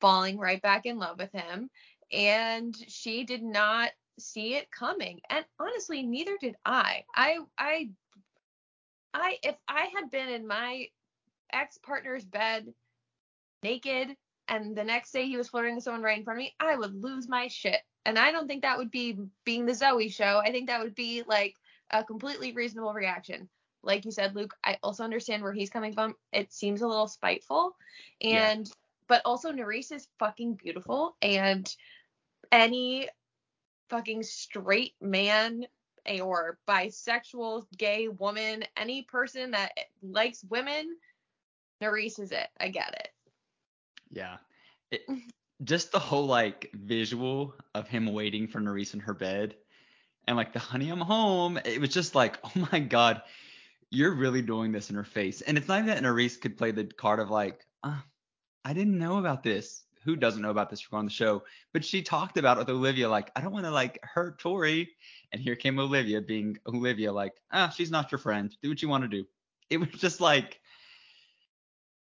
falling 0.01 0.39
right 0.39 0.61
back 0.61 0.87
in 0.87 0.99
love 0.99 1.19
with 1.19 1.33
him, 1.33 1.71
and 2.13 2.77
she 2.89 3.25
did 3.25 3.43
not 3.43 3.91
see 4.19 4.55
it 4.55 4.71
coming. 4.71 5.21
And 5.31 5.45
honestly, 5.59 6.03
neither 6.03 6.37
did 6.41 6.57
I. 6.65 7.05
I 7.15 7.39
I 7.57 7.91
I 9.15 9.39
if 9.43 9.57
I 9.69 9.89
had 9.95 10.11
been 10.11 10.29
in 10.29 10.47
my 10.47 10.89
ex 11.53 11.79
partner's 11.79 12.25
bed 12.25 12.73
naked 13.63 14.17
and 14.49 14.77
the 14.77 14.85
next 14.85 15.13
day 15.13 15.27
he 15.27 15.37
was 15.37 15.49
flirting 15.49 15.75
with 15.75 15.85
someone 15.85 16.03
right 16.03 16.19
in 16.19 16.25
front 16.25 16.39
of 16.39 16.43
me, 16.43 16.55
I 16.61 16.77
would 16.77 17.03
lose 17.03 17.29
my 17.29 17.49
shit. 17.49 17.81
And 18.05 18.19
I 18.19 18.33
don't 18.33 18.47
think 18.47 18.63
that 18.63 18.79
would 18.79 18.91
be 18.91 19.19
being 19.45 19.67
the 19.67 19.75
Zoe 19.75 20.09
show. 20.09 20.41
I 20.43 20.51
think 20.51 20.69
that 20.69 20.83
would 20.83 20.95
be 20.95 21.23
like 21.27 21.55
a 21.91 22.03
completely 22.03 22.53
reasonable 22.53 22.95
reaction. 22.95 23.49
Like 23.83 24.05
you 24.05 24.11
said, 24.11 24.35
Luke, 24.35 24.55
I 24.65 24.79
also 24.83 25.05
understand 25.05 25.43
where 25.43 25.53
he's 25.53 25.71
coming 25.71 25.93
from. 25.93 26.15
It 26.33 26.53
seems 26.53 26.83
a 26.83 26.87
little 26.87 27.07
spiteful. 27.07 27.77
Yeah. 28.21 28.51
And 28.51 28.71
but 29.09 29.23
also 29.25 29.51
Nurys 29.51 29.93
is 29.93 30.09
fucking 30.19 30.55
beautiful 30.55 31.17
and 31.23 31.75
any 32.53 33.09
fucking 33.91 34.23
straight 34.23 34.95
man 35.01 35.67
or 36.23 36.59
bisexual 36.67 37.67
gay 37.77 38.09
woman, 38.09 38.65
any 38.77 39.03
person 39.03 39.51
that 39.53 39.73
likes 40.03 40.45
women, 40.49 40.97
Nurys 41.83 42.19
is 42.19 42.33
it. 42.33 42.49
I 42.61 42.69
get 42.69 42.95
it. 42.95 43.09
Yeah. 44.11 44.37
It, 44.91 45.03
just 45.65 45.93
the 45.93 45.99
whole 45.99 46.27
like 46.27 46.71
visual 46.73 47.55
of 47.75 47.89
him 47.89 48.07
waiting 48.13 48.47
for 48.47 48.61
Nurys 48.61 48.95
in 48.95 49.01
her 49.01 49.15
bed 49.15 49.57
and 50.27 50.37
like 50.37 50.53
the 50.53 50.59
honey 50.59 50.91
I'm 50.91 51.01
home. 51.01 51.59
It 51.65 51.81
was 51.81 51.91
just 51.91 52.15
like, 52.15 52.39
oh 52.45 52.69
my 52.73 52.79
god, 52.79 53.23
you're 53.91 54.15
really 54.15 54.43
doing 54.43 54.73
this 54.73 54.91
in 54.91 54.97
her 54.97 55.05
face. 55.05 55.41
And 55.41 55.59
it's 55.59 55.69
not 55.69 55.87
that 55.87 56.03
Nurys 56.03 56.41
could 56.41 56.57
play 56.57 56.71
the 56.71 56.85
card 56.85 57.21
of 57.21 57.31
like, 57.31 57.67
uh, 57.83 57.99
I 58.65 58.73
didn't 58.73 58.99
know 58.99 59.19
about 59.19 59.43
this. 59.43 59.83
Who 60.05 60.17
doesn't 60.17 60.43
know 60.43 60.51
about 60.51 60.71
this 60.71 60.81
from 60.81 60.99
on 60.99 61.05
the 61.05 61.11
show? 61.11 61.43
But 61.73 61.85
she 61.85 62.03
talked 62.03 62.39
about 62.39 62.57
it 62.57 62.61
with 62.61 62.71
Olivia, 62.71 63.09
like, 63.09 63.31
I 63.37 63.41
don't 63.41 63.53
want 63.53 63.67
to 63.67 63.71
like 63.71 63.99
hurt 64.03 64.39
Tori. 64.39 64.91
And 65.33 65.41
here 65.41 65.57
came 65.57 65.79
Olivia 65.79 66.21
being 66.21 66.59
Olivia, 66.67 67.13
like, 67.13 67.35
ah, 67.53 67.69
she's 67.69 67.91
not 67.91 68.11
your 68.11 68.19
friend. 68.19 68.55
Do 68.63 68.69
what 68.69 68.83
you 68.83 68.89
want 68.89 69.05
to 69.05 69.09
do. 69.09 69.27
It 69.71 69.79
was 69.79 69.91
just 69.91 70.21
like 70.21 70.61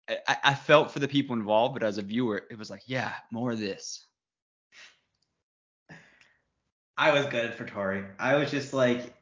I, 0.10 0.38
I 0.44 0.54
felt 0.54 0.92
for 0.92 1.00
the 1.00 1.08
people 1.08 1.36
involved, 1.36 1.74
but 1.74 1.84
as 1.84 1.98
a 1.98 2.02
viewer, 2.02 2.44
it 2.50 2.58
was 2.58 2.70
like, 2.70 2.84
yeah, 2.86 3.14
more 3.32 3.52
of 3.52 3.60
this. 3.60 4.06
I 6.98 7.12
was 7.12 7.26
gutted 7.26 7.54
for 7.54 7.66
Tori. 7.66 8.04
I 8.18 8.36
was 8.36 8.50
just 8.50 8.74
like, 8.74 9.14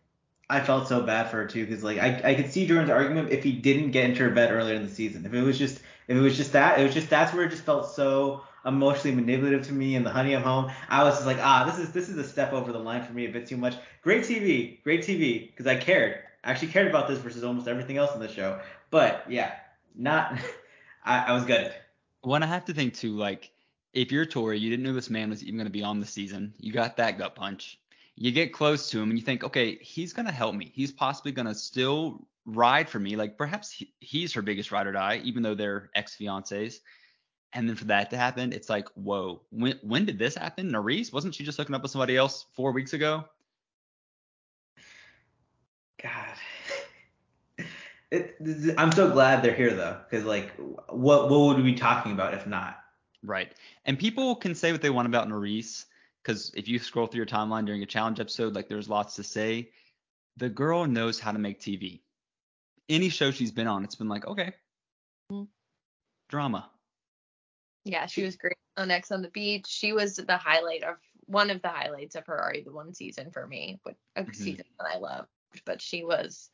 I 0.49 0.61
felt 0.61 0.87
so 0.87 1.01
bad 1.01 1.29
for 1.29 1.37
her 1.37 1.47
too, 1.47 1.65
because 1.65 1.83
like 1.83 1.97
I, 1.97 2.21
I 2.23 2.35
could 2.35 2.51
see 2.51 2.67
Jordan's 2.67 2.91
argument 2.91 3.31
if 3.31 3.43
he 3.43 3.51
didn't 3.51 3.91
get 3.91 4.05
into 4.05 4.23
her 4.23 4.29
bed 4.29 4.51
earlier 4.51 4.75
in 4.75 4.83
the 4.83 4.93
season. 4.93 5.25
If 5.25 5.33
it 5.33 5.41
was 5.41 5.57
just 5.57 5.79
if 6.07 6.15
it 6.15 6.21
was 6.21 6.37
just 6.37 6.53
that, 6.53 6.79
it 6.79 6.83
was 6.83 6.93
just 6.93 7.09
that's 7.09 7.33
where 7.33 7.45
it 7.45 7.49
just 7.49 7.63
felt 7.63 7.91
so 7.91 8.43
emotionally 8.65 9.15
manipulative 9.15 9.65
to 9.67 9.73
me 9.73 9.95
and 9.95 10.05
the 10.05 10.09
honey 10.09 10.33
of 10.33 10.41
home. 10.41 10.71
I 10.89 11.03
was 11.03 11.15
just 11.15 11.25
like, 11.25 11.37
ah, 11.39 11.65
this 11.65 11.79
is 11.79 11.91
this 11.91 12.09
is 12.09 12.17
a 12.17 12.27
step 12.27 12.53
over 12.53 12.71
the 12.71 12.79
line 12.79 13.03
for 13.03 13.13
me 13.13 13.25
a 13.25 13.31
bit 13.31 13.47
too 13.47 13.57
much. 13.57 13.75
Great 14.01 14.23
TV, 14.23 14.81
great 14.83 15.01
TV, 15.01 15.51
because 15.51 15.67
I 15.67 15.75
cared. 15.75 16.19
I 16.43 16.51
actually 16.51 16.69
cared 16.69 16.87
about 16.87 17.07
this 17.07 17.19
versus 17.19 17.43
almost 17.43 17.67
everything 17.67 17.97
else 17.97 18.13
in 18.13 18.19
the 18.19 18.27
show. 18.27 18.59
But 18.91 19.25
yeah, 19.29 19.53
not 19.95 20.37
I, 21.05 21.25
I 21.25 21.31
was 21.33 21.45
gutted. 21.45 21.73
One, 22.21 22.43
I 22.43 22.47
have 22.47 22.65
to 22.65 22.73
think 22.73 22.95
too, 22.95 23.15
like 23.15 23.51
if 23.93 24.11
you're 24.11 24.25
Tori, 24.25 24.59
you 24.59 24.69
didn't 24.69 24.83
know 24.83 24.93
this 24.93 25.09
man 25.09 25.29
was 25.29 25.43
even 25.43 25.55
going 25.55 25.67
to 25.67 25.71
be 25.71 25.83
on 25.83 25.99
the 25.99 26.05
season. 26.05 26.53
You 26.59 26.73
got 26.73 26.97
that 26.97 27.17
gut 27.17 27.35
punch. 27.35 27.79
You 28.15 28.31
get 28.31 28.53
close 28.53 28.89
to 28.91 29.01
him 29.01 29.09
and 29.09 29.19
you 29.19 29.25
think, 29.25 29.43
okay, 29.43 29.75
he's 29.75 30.13
going 30.13 30.25
to 30.25 30.31
help 30.31 30.55
me. 30.55 30.71
He's 30.73 30.91
possibly 30.91 31.31
going 31.31 31.47
to 31.47 31.55
still 31.55 32.27
ride 32.45 32.89
for 32.89 32.99
me. 32.99 33.15
Like 33.15 33.37
perhaps 33.37 33.71
he, 33.71 33.93
he's 33.99 34.33
her 34.33 34.41
biggest 34.41 34.71
ride 34.71 34.87
or 34.87 34.93
die, 34.93 35.21
even 35.23 35.43
though 35.43 35.55
they're 35.55 35.89
ex 35.95 36.15
fiancés. 36.15 36.79
And 37.55 37.69
then 37.69 37.77
for 37.77 37.85
that 37.85 38.09
to 38.09 38.17
happen, 38.17 38.51
it's 38.51 38.69
like, 38.69 38.89
whoa, 38.95 39.41
when 39.49 39.79
when 39.81 40.05
did 40.05 40.19
this 40.19 40.35
happen? 40.35 40.69
Nurys, 40.69 41.13
wasn't 41.13 41.33
she 41.33 41.45
just 41.45 41.57
hooking 41.57 41.73
up 41.73 41.81
with 41.81 41.91
somebody 41.91 42.17
else 42.17 42.45
four 42.53 42.73
weeks 42.73 42.93
ago? 42.93 43.25
God. 46.03 46.35
It, 48.11 48.37
I'm 48.77 48.91
so 48.91 49.11
glad 49.11 49.41
they're 49.43 49.55
here 49.55 49.73
though, 49.73 49.97
because 50.07 50.25
like, 50.25 50.53
what 50.89 51.29
what 51.29 51.39
would 51.39 51.57
we 51.57 51.63
be 51.63 51.73
talking 51.73 52.11
about 52.11 52.35
if 52.35 52.45
not? 52.45 52.77
Right. 53.23 53.51
And 53.85 53.97
people 53.97 54.35
can 54.35 54.53
say 54.53 54.71
what 54.71 54.81
they 54.81 54.91
want 54.91 55.07
about 55.07 55.27
Nurys, 55.27 55.85
because 56.21 56.51
if 56.55 56.67
you 56.67 56.77
scroll 56.77 57.07
through 57.07 57.17
your 57.17 57.25
timeline 57.25 57.65
during 57.65 57.81
a 57.81 57.87
challenge 57.87 58.19
episode, 58.19 58.53
like 58.53 58.69
there's 58.69 58.87
lots 58.87 59.15
to 59.15 59.23
say. 59.23 59.71
The 60.37 60.49
girl 60.49 60.85
knows 60.85 61.19
how 61.19 61.31
to 61.31 61.39
make 61.39 61.59
TV. 61.59 62.01
Any 62.87 63.09
show 63.09 63.31
she's 63.31 63.51
been 63.51 63.67
on, 63.67 63.83
it's 63.83 63.95
been 63.95 64.07
like, 64.07 64.27
okay, 64.27 64.53
mm-hmm. 65.31 65.45
drama. 66.29 66.69
Yeah, 67.85 68.07
she 68.07 68.23
was 68.23 68.35
great 68.35 68.57
on 68.77 68.91
Ex 68.91 69.11
on 69.11 69.21
the 69.21 69.29
Beach. 69.29 69.67
She 69.67 69.93
was 69.93 70.15
the 70.15 70.37
highlight 70.37 70.83
of 70.83 70.95
one 71.27 71.49
of 71.49 71.61
the 71.61 71.69
highlights 71.69 72.15
of 72.15 72.25
her 72.27 72.41
already 72.41 72.63
the 72.63 72.71
one 72.71 72.93
season 72.93 73.31
for 73.31 73.45
me, 73.47 73.79
which 73.83 73.95
a 74.15 74.23
mm-hmm. 74.23 74.31
season 74.33 74.65
that 74.79 74.87
I 74.93 74.97
loved. 74.97 75.29
But 75.65 75.81
she 75.81 76.03
was 76.03 76.49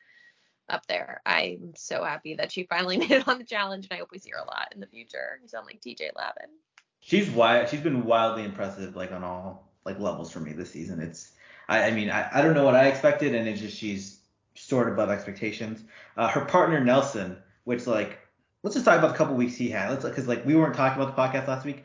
up 0.69 0.85
there. 0.87 1.21
I'm 1.25 1.73
so 1.75 2.03
happy 2.03 2.35
that 2.35 2.51
she 2.51 2.63
finally 2.63 2.97
made 2.97 3.11
it 3.11 3.27
on 3.27 3.37
the 3.37 3.43
challenge, 3.45 3.85
and 3.85 3.93
I 3.93 3.99
hope 3.99 4.11
we 4.11 4.19
see 4.19 4.31
her 4.31 4.37
a 4.37 4.45
lot 4.45 4.69
in 4.73 4.79
the 4.79 4.87
future. 4.87 5.39
You 5.41 5.47
sound 5.47 5.65
like 5.65 5.81
TJ 5.81 6.11
Lavin. 6.15 6.49
She's 6.99 7.29
wild. 7.29 7.69
She's 7.69 7.81
been 7.81 8.05
wildly 8.05 8.43
impressive, 8.43 8.95
like 8.95 9.11
on 9.11 9.23
all 9.23 9.71
like 9.85 9.99
levels 9.99 10.31
for 10.31 10.39
me 10.39 10.53
this 10.53 10.71
season. 10.71 10.99
It's, 10.99 11.31
I, 11.67 11.85
I 11.85 11.91
mean, 11.91 12.09
I, 12.09 12.29
I 12.31 12.41
don't 12.41 12.53
know 12.53 12.65
what 12.65 12.75
I 12.75 12.87
expected, 12.87 13.33
and 13.33 13.47
it's 13.47 13.59
just 13.59 13.77
she's 13.77 14.19
soared 14.55 14.91
above 14.91 15.09
expectations. 15.09 15.83
Uh, 16.17 16.27
her 16.27 16.45
partner 16.45 16.83
Nelson, 16.83 17.37
which 17.63 17.87
like, 17.87 18.19
let's 18.63 18.75
just 18.75 18.85
talk 18.85 18.97
about 18.97 19.11
the 19.11 19.17
couple 19.17 19.35
weeks 19.35 19.55
he 19.55 19.69
had. 19.69 19.89
Let's 19.89 20.03
because 20.03 20.27
like 20.27 20.45
we 20.45 20.55
weren't 20.55 20.75
talking 20.75 21.01
about 21.01 21.15
the 21.15 21.21
podcast 21.21 21.47
last 21.47 21.65
week. 21.65 21.83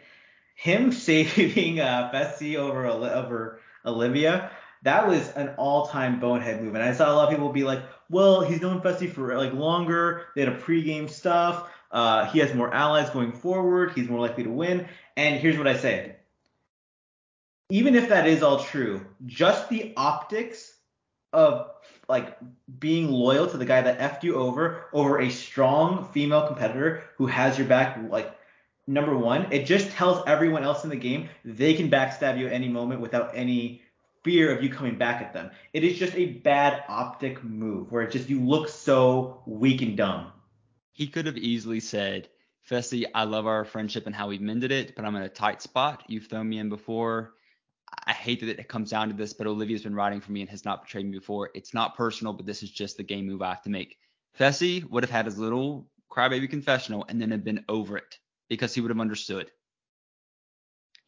Him 0.55 0.93
saving 1.07 1.81
uh, 1.81 2.11
Fessy 2.13 2.57
over 2.57 2.87
over 2.87 3.61
Olivia 3.85 4.51
that 4.87 5.09
was 5.09 5.29
an 5.33 5.49
all-time 5.57 6.21
bonehead 6.21 6.63
move. 6.63 6.77
And 6.77 6.85
I 6.85 6.93
saw 6.93 7.11
a 7.11 7.15
lot 7.15 7.25
of 7.25 7.31
people 7.31 7.53
be 7.53 7.65
like, 7.65 7.83
well, 8.09 8.43
he's 8.43 8.61
known 8.61 8.81
Fessy 8.81 9.13
for 9.13 9.37
like 9.37 9.53
longer. 9.53 10.27
They 10.37 10.45
had 10.45 10.53
a 10.53 10.57
pregame 10.57 11.11
stuff. 11.11 11.69
Uh, 11.91 12.27
he 12.27 12.39
has 12.39 12.55
more 12.55 12.73
allies 12.73 13.11
going 13.11 13.33
forward. 13.33 13.93
He's 13.97 14.09
more 14.09 14.21
likely 14.21 14.45
to 14.45 14.51
win. 14.51 14.87
And 15.17 15.41
here's 15.41 15.59
what 15.59 15.67
I 15.67 15.77
say. 15.77 16.15
Even 17.69 17.97
if 17.97 18.11
that 18.11 18.29
is 18.29 18.45
all 18.45 18.63
true, 18.63 19.05
just 19.25 19.69
the 19.69 19.93
optics 19.97 20.76
of 21.33 21.71
like 22.09 22.37
being 22.79 23.11
loyal 23.11 23.47
to 23.49 23.57
the 23.57 23.65
guy 23.65 23.83
that 23.83 23.99
effed 23.99 24.23
you 24.23 24.37
over 24.37 24.87
over 24.93 25.21
a 25.21 25.31
strong 25.31 26.09
female 26.13 26.47
competitor 26.47 27.03
who 27.17 27.27
has 27.27 27.59
your 27.59 27.67
back 27.67 27.99
like 28.09 28.33
number 28.87 29.17
one 29.17 29.53
it 29.53 29.67
just 29.67 29.91
tells 29.91 30.23
everyone 30.27 30.63
else 30.63 30.85
in 30.85 30.91
the 30.91 30.97
game 30.97 31.29
they 31.45 31.75
can 31.75 31.91
backstab 31.91 32.39
you 32.39 32.47
at 32.47 32.53
any 32.53 32.69
moment 32.69 33.01
without 33.01 33.33
any 33.35 33.83
fear 34.27 34.53
of 34.53 34.61
you 34.61 34.69
coming 34.69 34.99
back 34.99 35.23
at 35.23 35.33
them. 35.33 35.53
It 35.73 35.85
is 35.85 36.01
just 36.01 36.17
a 36.17 36.27
bad 36.27 36.83
optic 36.89 37.45
move 37.45 37.93
where 37.93 38.03
it 38.03 38.11
just 38.11 38.29
you 38.29 38.41
look 38.41 38.69
so 38.69 39.41
weak 39.47 39.83
and 39.83 39.97
dumb. 39.97 40.33
He 40.91 41.07
could 41.07 41.27
have 41.27 41.37
easily 41.37 41.79
said, 41.79 42.27
Fessy, 42.69 43.05
I 43.15 43.23
love 43.23 43.47
our 43.47 43.65
friendship 43.65 44.05
and 44.05 44.15
how 44.15 44.27
we've 44.27 44.41
mended 44.41 44.73
it, 44.73 44.97
but 44.97 45.05
I'm 45.05 45.15
in 45.15 45.23
a 45.23 45.29
tight 45.29 45.63
spot. 45.63 46.03
You've 46.09 46.27
thrown 46.27 46.49
me 46.49 46.59
in 46.59 46.69
before. 46.69 47.35
I 48.07 48.13
hate 48.13 48.41
that 48.41 48.59
it 48.59 48.69
comes 48.69 48.91
down 48.91 49.09
to 49.09 49.15
this, 49.15 49.33
but 49.33 49.47
Olivia's 49.47 49.83
been 49.83 49.95
riding 49.95 50.21
for 50.21 50.33
me 50.33 50.41
and 50.41 50.51
has 50.51 50.65
not 50.65 50.83
betrayed 50.83 51.07
me 51.07 51.19
before. 51.19 51.51
It's 51.55 51.75
not 51.75 51.97
personal, 51.97 52.33
but 52.33 52.47
this 52.47 52.63
is 52.63 52.71
just 52.71 52.97
the 52.97 53.03
game 53.03 53.27
move 53.27 53.43
I 53.43 53.51
have 53.51 53.63
to 53.63 53.71
make. 53.71 53.99
Fessy 54.39 54.89
would 54.91 55.03
have 55.03 55.11
had 55.11 55.27
his 55.27 55.39
little 55.39 55.89
crybaby 56.11 56.49
confessional 56.49 57.05
and 57.09 57.21
then 57.21 57.31
have 57.31 57.45
been 57.45 57.65
over 57.69 57.97
it 57.97 58.19
because 58.49 58.75
he 58.75 58.81
would 58.81 58.91
have 58.91 59.01
understood 59.01 59.51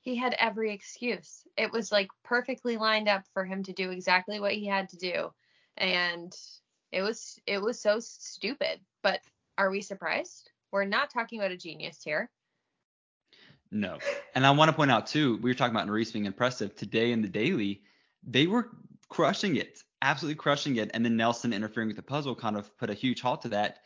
he 0.09 0.17
had 0.17 0.35
every 0.39 0.73
excuse. 0.73 1.47
It 1.57 1.71
was 1.71 1.93
like 1.93 2.09
perfectly 2.25 2.79
lined 2.79 3.09
up 3.09 3.25
for 3.35 3.45
him 3.45 3.63
to 3.65 3.75
do 3.75 3.91
exactly 3.91 4.41
what 4.41 4.55
he 4.55 4.67
had 4.67 4.89
to 4.91 4.97
do. 4.97 5.33
And 5.77 6.33
it 6.93 7.03
was 7.03 7.39
it 7.47 7.61
was 7.61 7.81
so 7.81 8.01
stupid. 8.01 8.81
But 9.03 9.21
are 9.59 9.71
we 9.71 9.83
surprised? 9.83 10.51
We're 10.73 10.85
not 10.85 11.11
talking 11.11 11.39
about 11.39 11.53
a 11.53 11.57
genius 11.57 12.01
here. 12.03 12.31
No. 13.71 13.99
And 14.35 14.47
I 14.47 14.51
want 14.51 14.71
to 14.71 14.73
point 14.75 14.91
out 14.91 15.07
too, 15.07 15.37
we 15.43 15.51
were 15.51 15.55
talking 15.55 15.75
about 15.75 15.87
Nurys 15.87 16.13
being 16.13 16.25
impressive. 16.25 16.75
Today 16.75 17.13
in 17.13 17.23
the 17.23 17.29
daily, 17.29 17.83
they 18.27 18.47
were 18.47 18.71
crushing 19.09 19.57
it. 19.57 19.83
Absolutely 20.01 20.37
crushing 20.37 20.77
it. 20.77 20.91
And 20.95 21.05
then 21.05 21.17
Nelson 21.17 21.53
interfering 21.53 21.89
with 21.89 21.97
the 21.97 22.03
puzzle 22.03 22.35
kind 22.35 22.57
of 22.57 22.77
put 22.79 22.91
a 22.91 22.95
huge 22.95 23.21
halt 23.21 23.43
to 23.43 23.49
that. 23.51 23.81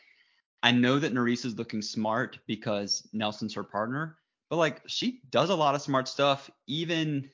I 0.61 0.71
know 0.71 0.99
that 0.99 1.13
Nurys 1.13 1.45
is 1.45 1.57
looking 1.57 1.81
smart 1.81 2.39
because 2.47 3.07
Nelson's 3.11 3.55
her 3.55 3.63
partner, 3.63 4.17
but 4.49 4.55
like 4.55 4.81
she 4.87 5.21
does 5.29 5.49
a 5.49 5.55
lot 5.55 5.75
of 5.75 5.81
smart 5.81 6.07
stuff, 6.07 6.49
even 6.67 7.29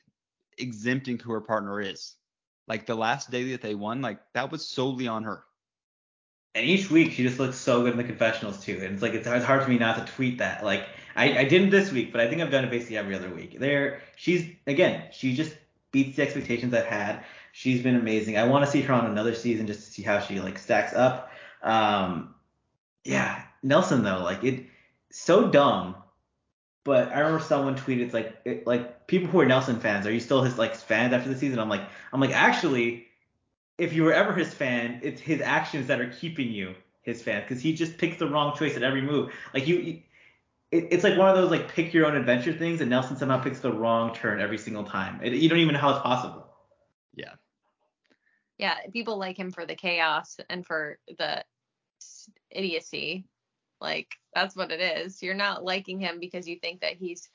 exempting 0.58 1.20
who 1.20 1.32
her 1.34 1.42
partner 1.42 1.80
is. 1.80 2.16
Like 2.68 2.86
the 2.86 2.96
last 2.96 3.30
day 3.30 3.52
that 3.52 3.62
they 3.62 3.76
won, 3.76 4.02
like 4.02 4.20
that 4.34 4.52
was 4.52 4.68
solely 4.68 5.08
on 5.08 5.24
her. 5.24 5.44
And 6.56 6.66
each 6.66 6.90
week 6.90 7.12
she 7.12 7.24
just 7.24 7.40
looks 7.40 7.58
so 7.58 7.84
good 7.84 7.92
in 7.92 7.98
the 7.98 8.04
confessionals 8.04 8.64
too. 8.64 8.80
And 8.82 8.94
it's 8.94 9.02
like 9.02 9.14
it's, 9.14 9.28
it's 9.28 9.46
hard 9.46 9.64
for 9.64 9.70
me 9.70 9.78
not 9.78 10.06
to 10.06 10.14
tweet 10.14 10.40
that. 10.40 10.64
Like 10.64 10.88
I, 11.16 11.40
I 11.40 11.44
didn't 11.46 11.70
this 11.70 11.92
week, 11.92 12.12
but 12.12 12.22
I 12.22 12.28
think 12.28 12.42
I've 12.42 12.52
done 12.52 12.66
it 12.66 12.72
basically 12.72 12.98
every 12.98 13.16
other 13.16 13.30
week. 13.30 13.60
There, 13.60 14.02
she's 14.16 14.50
again, 14.68 15.04
she 15.12 15.36
just 15.36 15.56
beats 15.92 16.18
the 16.18 16.24
expectations 16.24 16.74
I've 16.74 16.86
had. 16.86 17.24
She's 17.52 17.82
been 17.82 17.96
amazing. 17.96 18.38
I 18.38 18.48
want 18.48 18.66
to 18.66 18.72
see 18.72 18.82
her 18.82 18.94
on 18.94 19.06
another 19.06 19.36
season 19.36 19.68
just 19.68 19.86
to 19.86 19.92
see 19.92 20.02
how 20.02 20.20
she 20.20 20.40
like 20.40 20.58
stacks 20.58 20.94
up. 20.94 21.32
Um, 21.62 22.36
yeah, 23.04 23.44
Nelson 23.64 24.04
though, 24.04 24.24
like 24.24 24.44
it, 24.44 24.66
so 25.12 25.48
dumb 25.48 25.96
but 26.90 27.10
I 27.10 27.20
remember 27.20 27.44
someone 27.44 27.76
tweeted 27.76 28.14
like 28.14 28.36
it, 28.46 28.66
like 28.66 29.06
people 29.06 29.30
who 29.30 29.40
are 29.40 29.46
Nelson 29.46 29.80
fans, 29.80 30.08
are 30.08 30.12
you 30.12 30.20
still 30.20 30.42
his 30.42 30.58
like 30.58 30.76
fans 30.76 31.14
after 31.14 31.30
the 31.30 31.38
season? 31.38 31.60
I'm 31.60 31.70
like 31.70 31.84
I'm 32.12 32.20
like 32.20 32.32
actually, 32.32 33.06
if 33.80 33.94
you 33.94 34.04
were 34.04 34.14
ever 34.14 34.34
his 34.34 34.54
fan, 34.54 35.00
it's 35.04 35.22
his 35.22 35.42
actions 35.42 35.88
that 35.88 36.00
are 36.00 36.10
keeping 36.10 36.52
you 36.52 36.76
his 37.02 37.22
fan 37.22 37.42
because 37.42 37.62
he 37.62 37.74
just 37.74 37.98
picks 37.98 38.18
the 38.18 38.28
wrong 38.28 38.56
choice 38.56 38.76
at 38.76 38.84
every 38.84 39.02
move. 39.02 39.32
Like 39.54 39.68
you, 39.68 39.78
you 39.78 40.02
it, 40.72 40.88
it's 40.92 41.04
like 41.04 41.18
one 41.18 41.30
of 41.30 41.36
those 41.36 41.52
like 41.52 41.74
pick 41.74 41.94
your 41.94 42.06
own 42.06 42.16
adventure 42.16 42.54
things, 42.54 42.82
and 42.82 42.90
Nelson 42.90 43.18
somehow 43.18 43.42
picks 43.42 43.60
the 43.60 43.72
wrong 43.72 44.14
turn 44.14 44.40
every 44.40 44.58
single 44.58 44.84
time. 44.84 45.20
It, 45.24 45.34
you 45.34 45.50
don't 45.50 45.60
even 45.60 45.74
know 45.74 45.80
how 45.80 45.92
it's 45.92 46.02
possible. 46.02 46.48
Yeah. 47.16 47.34
Yeah, 48.58 48.76
people 48.92 49.18
like 49.18 49.38
him 49.38 49.52
for 49.52 49.66
the 49.66 49.76
chaos 49.76 50.38
and 50.50 50.66
for 50.66 51.00
the 51.18 51.44
idiocy 52.52 53.26
like 53.82 54.16
that's 54.34 54.56
what 54.56 54.72
it 54.72 54.82
is. 54.82 55.22
You're 55.22 55.34
not 55.34 55.64
liking 55.64 56.00
him 56.00 56.20
because 56.20 56.48
you 56.48 56.58
think 56.60 56.82
that 56.82 56.96
he's 56.96 57.30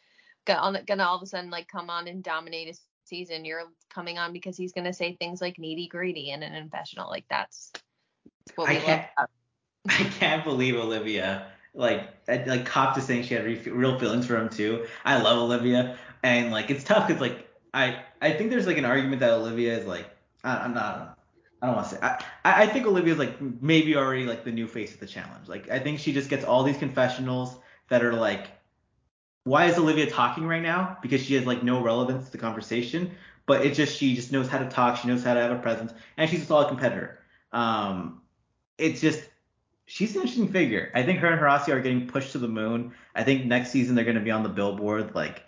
gonna, 0.47 0.83
gonna 0.83 1.05
all 1.05 1.17
of 1.17 1.23
a 1.23 1.27
sudden 1.27 1.51
like 1.51 1.69
come 1.69 1.91
on 1.91 2.09
and 2.09 2.23
dominate 2.23 2.69
a 2.69 2.79
season. 3.07 3.45
You're 3.45 3.65
coming 3.91 4.19
on 4.19 4.33
because 4.33 4.57
he's 4.57 4.73
gonna 4.73 4.93
say 4.93 5.17
things 5.19 5.41
like 5.41 5.59
needy, 5.59 5.89
greedy, 5.89 6.31
and 6.31 6.43
an 6.43 6.55
confessional. 6.55 7.09
Like 7.09 7.25
that's, 7.29 7.73
that's 7.75 8.57
what 8.57 8.69
we 8.69 8.77
I 8.77 8.81
can't, 8.81 9.07
love. 9.19 9.29
I 9.89 10.05
can't 10.19 10.45
believe 10.45 10.77
Olivia 10.77 11.47
like 11.75 12.09
I, 12.29 12.37
like 12.45 12.65
copped 12.65 12.97
to 12.97 13.03
saying 13.03 13.25
she 13.25 13.35
had 13.35 13.45
re- 13.45 13.71
real 13.71 13.99
feelings 13.99 14.27
for 14.27 14.37
him 14.37 14.49
too. 14.49 14.87
I 15.05 15.21
love 15.21 15.39
Olivia, 15.39 15.99
and 16.23 16.51
like 16.51 16.71
it's 16.71 16.85
tough 16.85 17.09
because 17.09 17.21
like 17.21 17.49
I 17.75 18.03
I 18.23 18.33
think 18.33 18.51
there's 18.51 18.67
like 18.67 18.79
an 18.79 18.85
argument 18.85 19.21
that 19.21 19.33
Olivia 19.33 19.77
is 19.77 19.87
like 19.87 20.09
I, 20.43 20.59
I'm 20.59 20.75
not. 20.75 21.19
I 21.61 21.67
don't 21.67 21.77
want 21.77 21.89
to 21.89 21.95
say. 21.95 22.01
I, 22.03 22.23
I 22.45 22.67
think 22.67 22.87
Olivia's 22.87 23.19
like 23.19 23.41
maybe 23.41 23.97
already 23.97 24.25
like 24.25 24.45
the 24.45 24.53
new 24.53 24.69
face 24.69 24.95
of 24.95 25.01
the 25.01 25.07
challenge. 25.07 25.49
Like 25.49 25.71
I 25.71 25.79
think 25.79 25.99
she 25.99 26.13
just 26.13 26.31
gets 26.31 26.45
all 26.45 26.63
these 26.63 26.77
confessionals 26.77 27.57
that 27.89 28.05
are 28.05 28.13
like, 28.13 28.49
why 29.45 29.67
is 29.67 29.79
Olivia 29.79 30.11
talking 30.11 30.47
right 30.47 30.63
now? 30.63 30.99
Because 31.03 31.23
she 31.23 31.35
has 31.35 31.47
like 31.47 31.63
no 31.63 31.83
relevance 31.83 32.27
to 32.27 32.33
the 32.33 32.39
conversation. 32.39 33.13
But 33.47 33.65
it's 33.65 33.77
just 33.77 33.97
she 33.97 34.15
just 34.15 34.33
knows 34.33 34.49
how 34.49 34.59
to 34.59 34.69
talk. 34.69 34.97
She 34.97 35.09
knows 35.09 35.23
how 35.23 35.35
to 35.35 35.41
have 35.41 35.53
a 35.53 35.59
presence, 35.59 35.93
and 36.17 36.29
she's 36.29 36.43
a 36.43 36.47
solid 36.47 36.69
competitor. 36.69 37.19
Um, 37.53 38.23
it's 38.79 39.03
just 39.03 39.23
she's 39.87 40.15
an 40.15 40.23
interesting 40.23 40.49
figure. 40.49 40.91
I 40.95 41.03
think 41.03 41.19
her 41.21 41.29
and 41.29 41.39
Horacio 41.39 41.75
are 41.75 41.81
getting 41.81 42.07
pushed 42.07 42.33
to 42.33 42.39
the 42.39 42.49
moon. 42.49 42.93
I 43.15 43.23
think 43.23 43.45
next 43.45 43.71
season 43.71 43.95
they're 43.95 44.05
going 44.07 44.17
to 44.17 44.23
be 44.23 44.31
on 44.31 44.43
the 44.43 44.49
billboard. 44.49 45.15
Like 45.15 45.45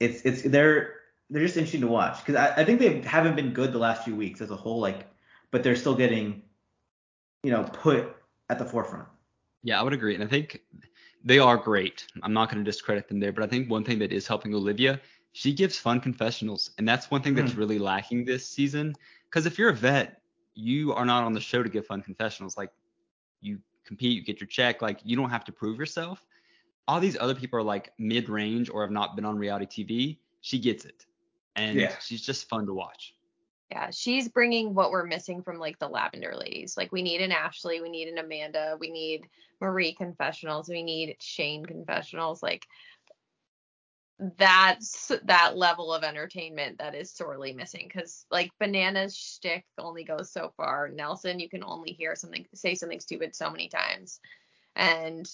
it's 0.00 0.22
it's 0.22 0.42
they're 0.42 0.96
they're 1.30 1.42
just 1.42 1.56
interesting 1.56 1.82
to 1.82 1.86
watch 1.86 2.18
because 2.18 2.34
I, 2.34 2.62
I 2.62 2.64
think 2.64 2.80
they 2.80 3.00
haven't 3.02 3.36
been 3.36 3.52
good 3.52 3.72
the 3.72 3.78
last 3.78 4.04
few 4.04 4.16
weeks 4.16 4.40
as 4.40 4.50
a 4.50 4.56
whole. 4.56 4.80
Like, 4.80 5.06
but 5.52 5.62
they're 5.62 5.76
still 5.76 5.94
getting 5.94 6.42
you 7.44 7.52
know 7.52 7.62
put 7.62 8.16
at 8.48 8.58
the 8.58 8.64
forefront. 8.64 9.06
Yeah, 9.62 9.78
I 9.78 9.84
would 9.84 9.92
agree, 9.92 10.14
and 10.14 10.24
I 10.24 10.26
think 10.26 10.62
they 11.24 11.38
are 11.38 11.56
great. 11.56 12.06
I'm 12.22 12.32
not 12.32 12.50
going 12.50 12.64
to 12.64 12.68
discredit 12.68 13.08
them 13.08 13.20
there, 13.20 13.32
but 13.32 13.44
I 13.44 13.46
think 13.46 13.70
one 13.70 13.84
thing 13.84 13.98
that 13.98 14.12
is 14.12 14.26
helping 14.26 14.54
Olivia, 14.54 15.00
she 15.32 15.52
gives 15.52 15.78
fun 15.78 16.00
confessionals, 16.00 16.70
and 16.78 16.88
that's 16.88 17.10
one 17.10 17.22
thing 17.22 17.34
that's 17.34 17.52
hmm. 17.52 17.58
really 17.58 17.78
lacking 17.78 18.24
this 18.24 18.46
season. 18.46 18.94
Because 19.28 19.46
if 19.46 19.58
you're 19.58 19.70
a 19.70 19.74
vet, 19.74 20.22
you 20.54 20.92
are 20.92 21.04
not 21.04 21.24
on 21.24 21.32
the 21.32 21.40
show 21.40 21.62
to 21.62 21.68
give 21.68 21.86
fun 21.86 22.02
confessionals. 22.02 22.56
Like 22.56 22.70
you 23.40 23.58
compete, 23.84 24.12
you 24.12 24.24
get 24.24 24.40
your 24.40 24.48
check. 24.48 24.82
Like 24.82 25.00
you 25.04 25.16
don't 25.16 25.30
have 25.30 25.44
to 25.44 25.52
prove 25.52 25.78
yourself. 25.78 26.24
All 26.88 26.98
these 26.98 27.16
other 27.20 27.34
people 27.34 27.58
are 27.58 27.62
like 27.62 27.92
mid-range 27.98 28.68
or 28.68 28.82
have 28.82 28.90
not 28.90 29.14
been 29.14 29.24
on 29.24 29.38
reality 29.38 29.84
TV. 29.84 30.18
She 30.40 30.58
gets 30.58 30.84
it, 30.84 31.06
and 31.54 31.78
Yeah. 31.78 31.96
she's 32.00 32.22
just 32.22 32.48
fun 32.48 32.66
to 32.66 32.74
watch. 32.74 33.14
Yeah, 33.70 33.90
she's 33.90 34.28
bringing 34.28 34.74
what 34.74 34.90
we're 34.90 35.06
missing 35.06 35.42
from 35.42 35.58
like 35.58 35.78
the 35.78 35.88
Lavender 35.88 36.34
ladies. 36.36 36.76
Like 36.76 36.90
we 36.90 37.02
need 37.02 37.20
an 37.20 37.30
Ashley, 37.30 37.80
we 37.80 37.88
need 37.88 38.08
an 38.08 38.18
Amanda, 38.18 38.76
we 38.80 38.90
need 38.90 39.28
Marie 39.60 39.94
confessionals, 39.94 40.68
we 40.68 40.82
need 40.82 41.16
Shane 41.20 41.64
confessionals. 41.64 42.42
Like 42.42 42.66
that's 44.36 45.12
that 45.24 45.56
level 45.56 45.94
of 45.94 46.02
entertainment 46.02 46.78
that 46.78 46.94
is 46.94 47.10
sorely 47.10 47.52
missing 47.52 47.88
because 47.92 48.26
like 48.30 48.50
Banana's 48.60 49.16
shtick 49.16 49.64
only 49.78 50.04
goes 50.04 50.32
so 50.32 50.52
far. 50.56 50.88
Nelson, 50.88 51.38
you 51.38 51.48
can 51.48 51.64
only 51.64 51.92
hear 51.92 52.16
something 52.16 52.46
say 52.52 52.74
something 52.74 53.00
stupid 53.00 53.34
so 53.34 53.50
many 53.50 53.68
times, 53.68 54.20
and 54.74 55.30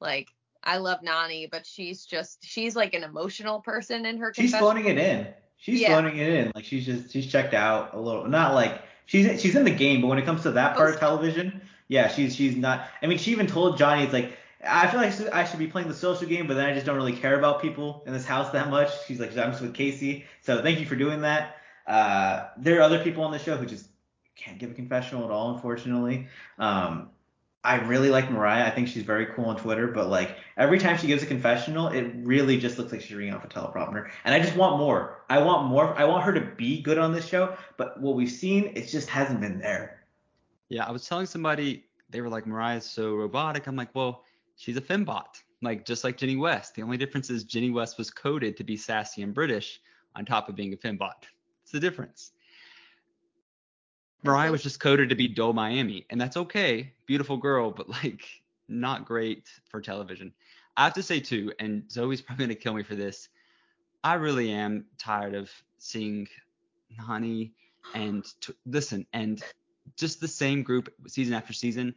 like 0.00 0.28
I 0.64 0.78
love 0.78 1.00
Nany, 1.02 1.48
but 1.50 1.66
she's 1.66 2.06
just 2.06 2.38
she's 2.42 2.74
like 2.74 2.94
an 2.94 3.04
emotional 3.04 3.60
person 3.60 4.06
in 4.06 4.16
her. 4.18 4.32
She's 4.34 4.56
phoning 4.56 4.86
it 4.86 4.98
in. 4.98 5.28
She's 5.56 5.80
Yeah. 5.80 5.94
phoning 5.94 6.18
it 6.18 6.28
in. 6.28 6.52
Like 6.54 6.64
she's 6.64 6.84
just 6.86 7.10
she's 7.12 7.26
checked 7.26 7.54
out 7.54 7.94
a 7.94 8.00
little. 8.00 8.26
Not 8.26 8.54
like 8.54 8.82
she's 9.06 9.40
she's 9.40 9.56
in 9.56 9.64
the 9.64 9.70
game, 9.70 10.00
but 10.00 10.08
when 10.08 10.18
it 10.18 10.24
comes 10.24 10.42
to 10.42 10.52
that 10.52 10.76
part 10.76 10.92
of 10.94 11.00
television, 11.00 11.60
yeah, 11.88 12.08
she's 12.08 12.34
she's 12.34 12.56
not. 12.56 12.86
I 13.02 13.06
mean, 13.06 13.18
she 13.18 13.32
even 13.32 13.46
told 13.46 13.78
Johnny, 13.78 14.02
it's 14.04 14.12
like 14.12 14.36
I 14.66 14.86
feel 14.88 15.00
like 15.00 15.12
I 15.12 15.16
should- 15.16 15.30
I 15.30 15.44
should 15.44 15.58
be 15.58 15.66
playing 15.66 15.88
the 15.88 15.94
social 15.94 16.26
game, 16.26 16.46
but 16.46 16.54
then 16.54 16.66
I 16.66 16.72
just 16.74 16.86
don't 16.86 16.96
really 16.96 17.12
care 17.16 17.38
about 17.38 17.60
people 17.60 18.02
in 18.06 18.12
this 18.14 18.24
house 18.24 18.50
that 18.52 18.70
much. 18.70 18.90
She's 19.06 19.20
like, 19.20 19.30
I'm 19.36 19.50
just 19.50 19.60
with 19.62 19.74
Kaycee, 19.74 20.24
so 20.40 20.62
thank 20.62 20.80
you 20.80 20.86
for 20.86 20.96
doing 20.96 21.20
that. 21.22 21.56
Uh, 21.86 22.46
there 22.56 22.78
are 22.78 22.82
other 22.82 23.02
people 23.04 23.24
on 23.24 23.30
the 23.32 23.38
show 23.38 23.56
who 23.58 23.66
just 23.66 23.86
can't 24.36 24.58
give 24.58 24.70
a 24.70 24.74
confessional 24.74 25.24
at 25.24 25.30
all, 25.30 25.54
unfortunately. 25.54 26.28
Um, 26.58 27.10
I 27.64 27.76
really 27.76 28.10
like 28.10 28.30
Mariah. 28.30 28.66
I 28.66 28.70
think 28.70 28.88
she's 28.88 29.04
very 29.04 29.24
cool 29.24 29.46
on 29.46 29.56
Twitter, 29.56 29.88
but 29.88 30.08
like 30.08 30.36
every 30.58 30.78
time 30.78 30.98
she 30.98 31.06
gives 31.06 31.22
a 31.22 31.26
confessional, 31.26 31.88
it 31.88 32.12
really 32.18 32.58
just 32.58 32.76
looks 32.76 32.92
like 32.92 33.00
she's 33.00 33.16
reading 33.16 33.32
off 33.32 33.42
a 33.42 33.48
teleprompter. 33.48 34.10
And 34.24 34.34
I 34.34 34.38
just 34.38 34.54
want 34.54 34.76
more. 34.76 35.22
I 35.30 35.38
want 35.38 35.68
more. 35.68 35.98
I 35.98 36.04
want 36.04 36.24
her 36.24 36.32
to 36.34 36.42
be 36.42 36.82
good 36.82 36.98
on 36.98 37.12
this 37.12 37.26
show, 37.26 37.56
but 37.78 37.98
what 37.98 38.16
we've 38.16 38.30
seen, 38.30 38.72
it 38.76 38.86
just 38.88 39.08
hasn't 39.08 39.40
been 39.40 39.58
there. 39.58 40.04
Yeah, 40.68 40.84
I 40.84 40.90
was 40.90 41.08
telling 41.08 41.24
somebody 41.24 41.86
they 42.10 42.20
were 42.20 42.28
like 42.28 42.46
Mariah's 42.46 42.84
so 42.84 43.14
robotic. 43.14 43.66
I'm 43.66 43.76
like, 43.76 43.94
well, 43.94 44.24
she's 44.56 44.76
a 44.76 44.82
fembot, 44.82 45.42
like 45.62 45.86
just 45.86 46.04
like 46.04 46.18
Jenny 46.18 46.36
West. 46.36 46.74
The 46.74 46.82
only 46.82 46.98
difference 46.98 47.30
is 47.30 47.44
Jenny 47.44 47.70
West 47.70 47.96
was 47.96 48.10
coded 48.10 48.58
to 48.58 48.64
be 48.64 48.76
sassy 48.76 49.22
and 49.22 49.32
British 49.32 49.80
on 50.14 50.26
top 50.26 50.50
of 50.50 50.54
being 50.54 50.74
a 50.74 50.76
fembot. 50.76 51.12
It's 51.62 51.72
the 51.72 51.80
difference. 51.80 52.32
Mariah 54.24 54.50
was 54.50 54.62
just 54.62 54.80
coded 54.80 55.10
to 55.10 55.14
be 55.14 55.28
dull 55.28 55.52
Miami, 55.52 56.06
and 56.08 56.18
that's 56.18 56.38
okay. 56.38 56.94
Beautiful 57.06 57.36
girl, 57.36 57.70
but 57.70 57.88
like 57.90 58.24
not 58.68 59.04
great 59.04 59.48
for 59.68 59.82
television. 59.82 60.32
I 60.76 60.84
have 60.84 60.94
to 60.94 61.02
say 61.02 61.20
too, 61.20 61.52
and 61.60 61.90
Zoe's 61.90 62.22
probably 62.22 62.46
gonna 62.46 62.54
kill 62.54 62.72
me 62.72 62.82
for 62.82 62.94
this. 62.94 63.28
I 64.02 64.14
really 64.14 64.50
am 64.50 64.86
tired 64.98 65.34
of 65.34 65.50
seeing 65.78 66.26
Nany 66.98 67.52
and 67.94 68.24
t- 68.40 68.54
listen 68.66 69.06
and 69.12 69.42
just 69.96 70.20
the 70.20 70.28
same 70.28 70.62
group 70.62 70.92
season 71.06 71.34
after 71.34 71.52
season. 71.52 71.94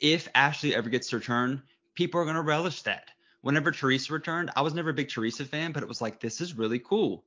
If 0.00 0.28
Ashley 0.34 0.74
ever 0.74 0.90
gets 0.90 1.10
to 1.10 1.16
return, 1.16 1.62
people 1.94 2.20
are 2.20 2.24
gonna 2.24 2.42
relish 2.42 2.82
that. 2.82 3.08
Whenever 3.42 3.70
Teresa 3.70 4.12
returned, 4.12 4.50
I 4.56 4.62
was 4.62 4.74
never 4.74 4.90
a 4.90 4.94
big 4.94 5.10
Teresa 5.10 5.44
fan, 5.44 5.70
but 5.70 5.84
it 5.84 5.88
was 5.88 6.00
like 6.00 6.18
this 6.18 6.40
is 6.40 6.54
really 6.54 6.80
cool. 6.80 7.24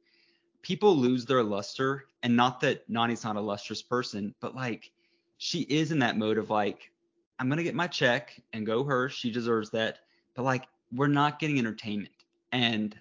People 0.62 0.95
lose 0.95 1.26
their 1.26 1.43
luster, 1.43 2.06
and 2.24 2.36
not 2.36 2.60
that 2.62 2.89
Nany's 2.89 3.24
not 3.24 3.36
a 3.36 3.41
lustrous 3.41 3.82
person, 3.82 4.36
but 4.41 4.56
like 4.56 4.91
she 5.38 5.62
is 5.62 5.91
in 5.91 6.00
that 6.00 6.17
mode 6.17 6.38
of 6.38 6.50
like, 6.50 6.91
I'm 7.39 7.50
gonna 7.50 7.63
get 7.63 7.76
my 7.76 7.88
check 7.88 8.39
and 8.54 8.65
go 8.65 8.84
her. 8.84 9.10
She 9.10 9.32
deserves 9.32 9.71
that. 9.71 10.00
But 10.36 10.43
like, 10.43 10.67
we're 10.93 11.08
not 11.08 11.39
getting 11.39 11.58
entertainment, 11.58 12.13
and 12.52 12.95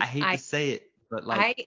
I 0.00 0.06
hate 0.06 0.24
I- 0.24 0.36
to 0.36 0.42
say 0.42 0.70
it, 0.70 0.90
but 1.10 1.26
like, 1.26 1.40
I 1.40 1.66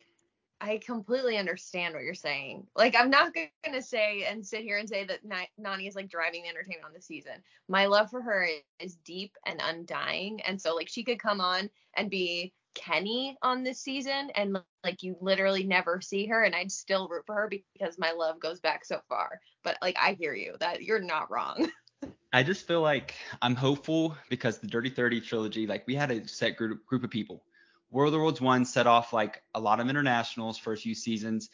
I 0.61 0.77
completely 0.77 1.37
understand 1.37 1.93
what 1.93 2.03
you're 2.03 2.13
saying. 2.13 2.65
Like 2.75 2.95
I'm 2.97 3.09
not 3.09 3.33
gonna 3.63 3.81
say 3.81 4.23
and 4.23 4.45
sit 4.45 4.61
here 4.61 4.77
and 4.77 4.89
say 4.89 5.05
that 5.05 5.19
Nany 5.25 5.87
is 5.87 5.95
like 5.95 6.09
driving 6.09 6.43
the 6.43 6.49
entertainment 6.49 6.85
on 6.85 6.93
the 6.93 7.01
season. 7.01 7.43
My 7.67 7.85
love 7.85 8.09
for 8.09 8.21
her 8.21 8.47
is 8.79 8.95
deep 9.05 9.35
and 9.45 9.59
undying, 9.63 10.41
and 10.41 10.59
so 10.59 10.75
like 10.75 10.89
she 10.89 11.03
could 11.03 11.19
come 11.19 11.39
on 11.39 11.69
and 11.95 12.09
be 12.09 12.53
Kenny 12.75 13.37
on 13.41 13.63
this 13.63 13.79
season, 13.79 14.29
and 14.35 14.57
like 14.83 15.01
you 15.01 15.17
literally 15.19 15.63
never 15.63 16.01
see 16.01 16.27
her, 16.27 16.43
and 16.43 16.55
I'd 16.55 16.71
still 16.71 17.07
root 17.07 17.23
for 17.25 17.35
her 17.35 17.49
because 17.49 17.97
my 17.97 18.11
love 18.11 18.39
goes 18.39 18.59
back 18.59 18.85
so 18.85 19.01
far. 19.09 19.39
But 19.63 19.77
like 19.81 19.95
I 19.99 20.13
hear 20.19 20.35
you 20.35 20.55
that 20.59 20.83
you're 20.83 21.01
not 21.01 21.31
wrong. 21.31 21.69
I 22.33 22.43
just 22.43 22.67
feel 22.67 22.81
like 22.81 23.15
I'm 23.41 23.55
hopeful 23.55 24.17
because 24.29 24.59
the 24.59 24.67
Dirty 24.67 24.89
30 24.89 25.21
trilogy, 25.21 25.65
like 25.65 25.87
we 25.87 25.95
had 25.95 26.11
a 26.11 26.27
set 26.27 26.57
group 26.57 26.85
group 26.85 27.03
of 27.03 27.09
people. 27.09 27.43
World 27.91 28.13
of 28.13 28.19
the 28.19 28.19
Worlds 28.19 28.41
one 28.41 28.65
set 28.65 28.87
off 28.87 29.13
like 29.13 29.41
a 29.53 29.59
lot 29.59 29.79
of 29.79 29.89
internationals 29.89 30.59
a 30.65 30.75
few 30.75 30.93
seasons, 30.93 31.49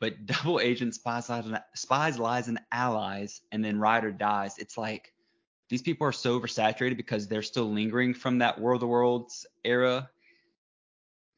but 0.00 0.26
Double 0.26 0.58
Agent, 0.58 0.94
Spies, 0.94 1.28
Lies, 1.28 1.46
and, 1.46 1.60
Spies, 1.74 2.18
Lies, 2.18 2.48
and 2.48 2.58
Allies, 2.72 3.42
and 3.52 3.64
then 3.64 3.78
Ride 3.78 4.04
or 4.04 4.10
Dies. 4.10 4.58
It's 4.58 4.76
like 4.76 5.12
these 5.68 5.82
people 5.82 6.06
are 6.06 6.12
so 6.12 6.38
oversaturated 6.38 6.96
because 6.96 7.28
they're 7.28 7.42
still 7.42 7.72
lingering 7.72 8.12
from 8.12 8.38
that 8.38 8.60
World 8.60 8.78
of 8.78 8.80
the 8.80 8.88
Worlds 8.88 9.46
era. 9.64 10.10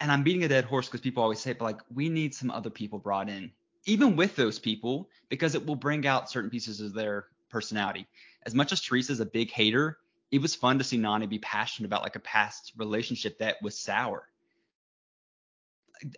And 0.00 0.12
I'm 0.12 0.22
beating 0.22 0.44
a 0.44 0.48
dead 0.48 0.64
horse 0.64 0.86
because 0.86 1.00
people 1.00 1.22
always 1.22 1.40
say, 1.40 1.52
it, 1.52 1.58
but 1.58 1.64
like 1.64 1.80
we 1.94 2.08
need 2.08 2.34
some 2.34 2.50
other 2.50 2.70
people 2.70 2.98
brought 2.98 3.28
in, 3.28 3.50
even 3.86 4.16
with 4.16 4.36
those 4.36 4.58
people, 4.58 5.08
because 5.28 5.54
it 5.54 5.64
will 5.64 5.76
bring 5.76 6.06
out 6.06 6.30
certain 6.30 6.50
pieces 6.50 6.80
of 6.80 6.92
their 6.92 7.26
personality. 7.48 8.06
As 8.44 8.54
much 8.54 8.72
as 8.72 8.80
Teresa's 8.80 9.20
a 9.20 9.26
big 9.26 9.50
hater, 9.50 9.98
it 10.30 10.42
was 10.42 10.54
fun 10.54 10.78
to 10.78 10.84
see 10.84 10.98
Nany 10.98 11.28
be 11.28 11.38
passionate 11.38 11.86
about 11.86 12.02
like 12.02 12.16
a 12.16 12.20
past 12.20 12.72
relationship 12.76 13.38
that 13.38 13.56
was 13.62 13.78
sour. 13.78 14.28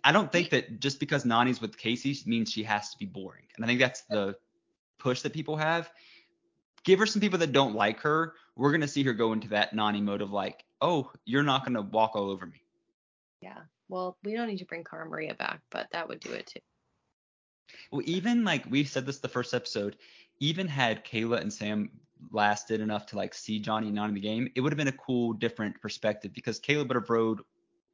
I 0.03 0.11
don't 0.11 0.31
think 0.31 0.49
that 0.49 0.79
just 0.79 0.99
because 0.99 1.23
Nany's 1.23 1.61
with 1.61 1.77
Kaycee 1.77 2.25
means 2.27 2.51
she 2.51 2.63
has 2.63 2.89
to 2.91 2.97
be 2.97 3.05
boring. 3.05 3.45
And 3.55 3.63
I 3.63 3.67
think 3.67 3.79
that's 3.79 4.01
the 4.01 4.35
push 4.97 5.21
that 5.21 5.33
people 5.33 5.55
have. 5.55 5.89
Give 6.83 6.99
her 6.99 7.05
some 7.05 7.21
people 7.21 7.39
that 7.39 7.51
don't 7.51 7.75
like 7.75 8.01
her. 8.01 8.33
We're 8.55 8.71
gonna 8.71 8.87
see 8.87 9.03
her 9.03 9.13
go 9.13 9.31
into 9.31 9.49
that 9.49 9.73
Nany 9.73 10.01
mode 10.01 10.21
of 10.21 10.31
like, 10.31 10.65
oh, 10.81 11.11
you're 11.25 11.43
not 11.43 11.65
gonna 11.65 11.81
walk 11.81 12.15
all 12.15 12.29
over 12.29 12.45
me. 12.45 12.61
Yeah. 13.41 13.59
Well, 13.87 14.17
we 14.23 14.33
don't 14.33 14.47
need 14.47 14.59
to 14.59 14.65
bring 14.65 14.83
Cara 14.83 15.07
Maria 15.07 15.33
back, 15.33 15.61
but 15.71 15.87
that 15.91 16.07
would 16.07 16.19
do 16.19 16.31
it 16.31 16.47
too. 16.47 16.59
Well, 17.91 18.01
even 18.05 18.43
like 18.43 18.65
we 18.69 18.83
said 18.83 19.05
this 19.05 19.19
the 19.19 19.27
first 19.27 19.53
episode, 19.53 19.95
even 20.39 20.67
had 20.67 21.05
Kayla 21.05 21.41
and 21.41 21.51
Sam 21.51 21.89
lasted 22.31 22.81
enough 22.81 23.05
to 23.07 23.15
like 23.15 23.33
see 23.33 23.59
Johnny 23.59 23.87
and 23.87 23.97
Nany 23.97 24.09
in 24.09 24.13
the 24.15 24.19
game, 24.19 24.49
it 24.55 24.61
would 24.61 24.71
have 24.71 24.77
been 24.77 24.87
a 24.87 24.93
cool, 24.93 25.33
different 25.33 25.79
perspective 25.81 26.33
because 26.33 26.59
Kayla 26.59 26.87
would 26.87 26.95
have 26.95 27.09
rode, 27.09 27.41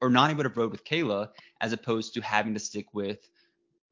or 0.02 0.10
Nany 0.10 0.36
would 0.36 0.46
have 0.46 0.58
rode 0.58 0.72
with 0.72 0.84
Kayla 0.84 1.30
as 1.62 1.74
opposed 1.74 2.14
to 2.14 2.22
having 2.22 2.54
to 2.54 2.60
stick 2.60 2.88
with 2.94 3.30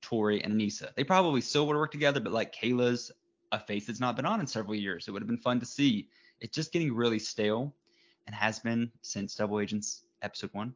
Tori 0.01 0.43
and 0.43 0.53
Aneesa. 0.53 0.93
They 0.95 1.03
probably 1.03 1.41
still 1.41 1.67
would 1.67 1.73
have 1.73 1.79
worked 1.79 1.93
together, 1.93 2.19
but 2.19 2.33
like 2.33 2.53
Kayla's 2.53 3.11
a 3.51 3.59
face 3.59 3.85
that's 3.85 3.99
not 3.99 4.15
been 4.15 4.25
on 4.25 4.39
in 4.39 4.47
several 4.47 4.75
years. 4.75 5.07
It 5.07 5.11
would 5.11 5.21
have 5.21 5.29
been 5.29 5.37
fun 5.37 5.59
to 5.59 5.65
see. 5.65 6.09
It's 6.41 6.55
just 6.55 6.73
getting 6.73 6.93
really 6.93 7.19
stale 7.19 7.73
and 8.25 8.35
has 8.35 8.59
been 8.59 8.91
since 9.01 9.35
Double 9.35 9.59
Agents 9.59 10.03
episode 10.21 10.49
one. 10.53 10.73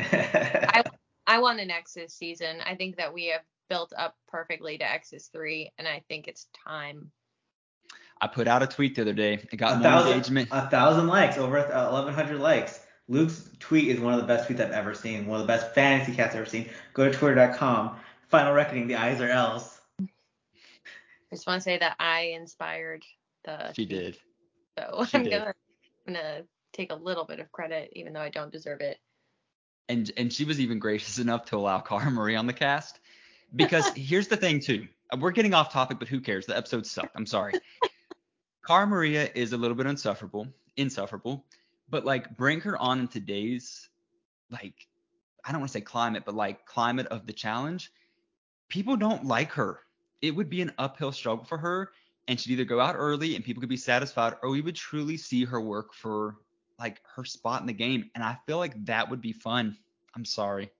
I 0.00 0.82
I 1.26 1.38
want 1.38 1.60
an 1.60 1.68
Nexus 1.68 2.14
season. 2.14 2.58
I 2.64 2.74
think 2.74 2.96
that 2.96 3.14
we 3.14 3.26
have 3.28 3.40
built 3.68 3.92
up 3.96 4.14
perfectly 4.28 4.76
to 4.78 4.84
X's 4.90 5.28
three, 5.32 5.70
and 5.78 5.88
I 5.88 6.02
think 6.08 6.28
it's 6.28 6.46
time. 6.66 7.10
I 8.20 8.26
put 8.26 8.46
out 8.46 8.62
a 8.62 8.66
tweet 8.66 8.94
the 8.94 9.02
other 9.02 9.12
day. 9.12 9.34
It 9.50 9.56
got 9.56 9.72
a 9.72 9.76
more 9.76 9.82
thousand, 9.82 10.12
engagement. 10.12 10.48
a 10.52 10.68
thousand 10.68 11.06
likes, 11.08 11.36
over 11.38 11.58
uh, 11.58 11.90
1,100 11.92 12.38
likes. 12.40 12.80
Luke's 13.08 13.50
tweet 13.58 13.88
is 13.88 14.00
one 14.00 14.14
of 14.14 14.20
the 14.20 14.26
best 14.26 14.48
tweets 14.48 14.60
I've 14.60 14.70
ever 14.70 14.94
seen, 14.94 15.26
one 15.26 15.40
of 15.40 15.46
the 15.46 15.52
best 15.52 15.74
fantasy 15.74 16.14
cats 16.14 16.34
I've 16.34 16.40
ever 16.42 16.48
seen. 16.48 16.70
Go 16.94 17.10
to 17.10 17.16
twitter.com. 17.16 17.96
Final 18.28 18.52
reckoning, 18.54 18.86
the 18.86 18.96
eyes 18.96 19.20
are 19.20 19.28
L's. 19.28 19.80
I 20.00 20.06
just 21.32 21.46
want 21.46 21.60
to 21.60 21.64
say 21.64 21.78
that 21.78 21.96
I 21.98 22.32
inspired 22.36 23.04
the. 23.44 23.72
She 23.72 23.86
tweet, 23.86 23.88
did. 23.88 24.18
So 24.78 25.04
She 25.04 25.18
I'm 25.18 25.24
did. 25.24 25.30
gonna 25.30 25.54
I'm 26.06 26.14
gonna 26.14 26.42
take 26.72 26.92
a 26.92 26.96
little 26.96 27.24
bit 27.24 27.40
of 27.40 27.50
credit, 27.52 27.90
even 27.94 28.12
though 28.12 28.20
I 28.20 28.30
don't 28.30 28.52
deserve 28.52 28.80
it. 28.80 28.98
And 29.88 30.10
and 30.16 30.32
she 30.32 30.44
was 30.44 30.60
even 30.60 30.78
gracious 30.78 31.18
enough 31.18 31.46
to 31.46 31.56
allow 31.56 31.80
Cara 31.80 32.10
Marie 32.10 32.36
on 32.36 32.46
the 32.46 32.52
cast. 32.52 33.00
Because 33.54 33.88
here's 33.96 34.28
the 34.28 34.36
thing 34.36 34.60
too, 34.60 34.86
we're 35.18 35.30
getting 35.30 35.54
off 35.54 35.72
topic, 35.72 35.98
but 35.98 36.08
who 36.08 36.20
cares? 36.20 36.46
The 36.46 36.56
episode 36.56 36.86
sucked. 36.86 37.14
I'm 37.14 37.26
sorry. 37.26 37.54
Cara 38.66 38.86
Maria 38.86 39.28
is 39.34 39.52
a 39.52 39.56
little 39.56 39.76
bit 39.76 39.86
insufferable, 39.86 40.48
insufferable, 40.76 41.44
but 41.90 42.04
like 42.04 42.36
bring 42.36 42.60
her 42.62 42.78
on 42.78 43.00
in 43.00 43.08
today's 43.08 43.88
like 44.50 44.86
I 45.44 45.52
don't 45.52 45.60
want 45.60 45.70
to 45.70 45.78
say 45.78 45.82
climate, 45.82 46.22
but 46.24 46.34
like 46.34 46.64
climate 46.64 47.06
of 47.08 47.26
the 47.26 47.32
challenge. 47.32 47.92
People 48.68 48.96
don't 48.96 49.26
like 49.26 49.52
her. 49.52 49.80
It 50.22 50.30
would 50.30 50.48
be 50.48 50.62
an 50.62 50.72
uphill 50.78 51.12
struggle 51.12 51.44
for 51.44 51.58
her, 51.58 51.90
and 52.26 52.40
she'd 52.40 52.52
either 52.52 52.64
go 52.64 52.80
out 52.80 52.96
early 52.96 53.36
and 53.36 53.44
people 53.44 53.60
could 53.60 53.68
be 53.68 53.76
satisfied, 53.76 54.34
or 54.42 54.48
we 54.48 54.62
would 54.62 54.74
truly 54.74 55.18
see 55.18 55.44
her 55.44 55.60
work 55.60 55.92
for 55.92 56.36
like 56.84 57.00
her 57.16 57.24
spot 57.24 57.62
in 57.62 57.66
the 57.66 57.72
game. 57.72 58.10
And 58.14 58.22
I 58.22 58.36
feel 58.46 58.58
like 58.58 58.84
that 58.84 59.08
would 59.10 59.22
be 59.22 59.32
fun. 59.32 59.76
I'm 60.14 60.24
sorry. 60.24 60.70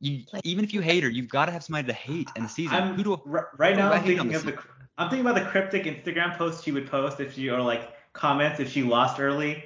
You 0.00 0.24
even 0.44 0.64
if 0.64 0.74
you 0.74 0.80
hate 0.82 1.04
her, 1.04 1.08
you've 1.08 1.28
got 1.28 1.46
to 1.46 1.52
have 1.52 1.64
somebody 1.64 1.86
to 1.86 1.94
hate 1.94 2.28
in 2.36 2.42
the 2.42 2.48
season. 2.48 2.76
I'm, 2.76 2.94
Who 2.96 3.04
do 3.04 3.22
r- 3.32 3.50
right 3.56 3.74
who 3.74 3.80
now 3.80 3.92
I 3.92 3.96
I'm 3.96 4.02
hate 4.02 4.18
on 4.18 4.28
thinking 4.28 4.34
of 4.34 4.44
this 4.44 4.54
the 4.54 4.62
I'm 4.98 5.08
thinking 5.08 5.26
about 5.26 5.42
the 5.42 5.48
cryptic 5.48 5.84
Instagram 5.84 6.36
posts 6.36 6.64
she 6.64 6.72
would 6.72 6.90
post 6.90 7.20
if 7.20 7.34
she 7.34 7.48
or 7.48 7.62
like 7.62 7.92
comments 8.12 8.60
if 8.60 8.70
she 8.70 8.82
lost 8.82 9.20
early. 9.20 9.64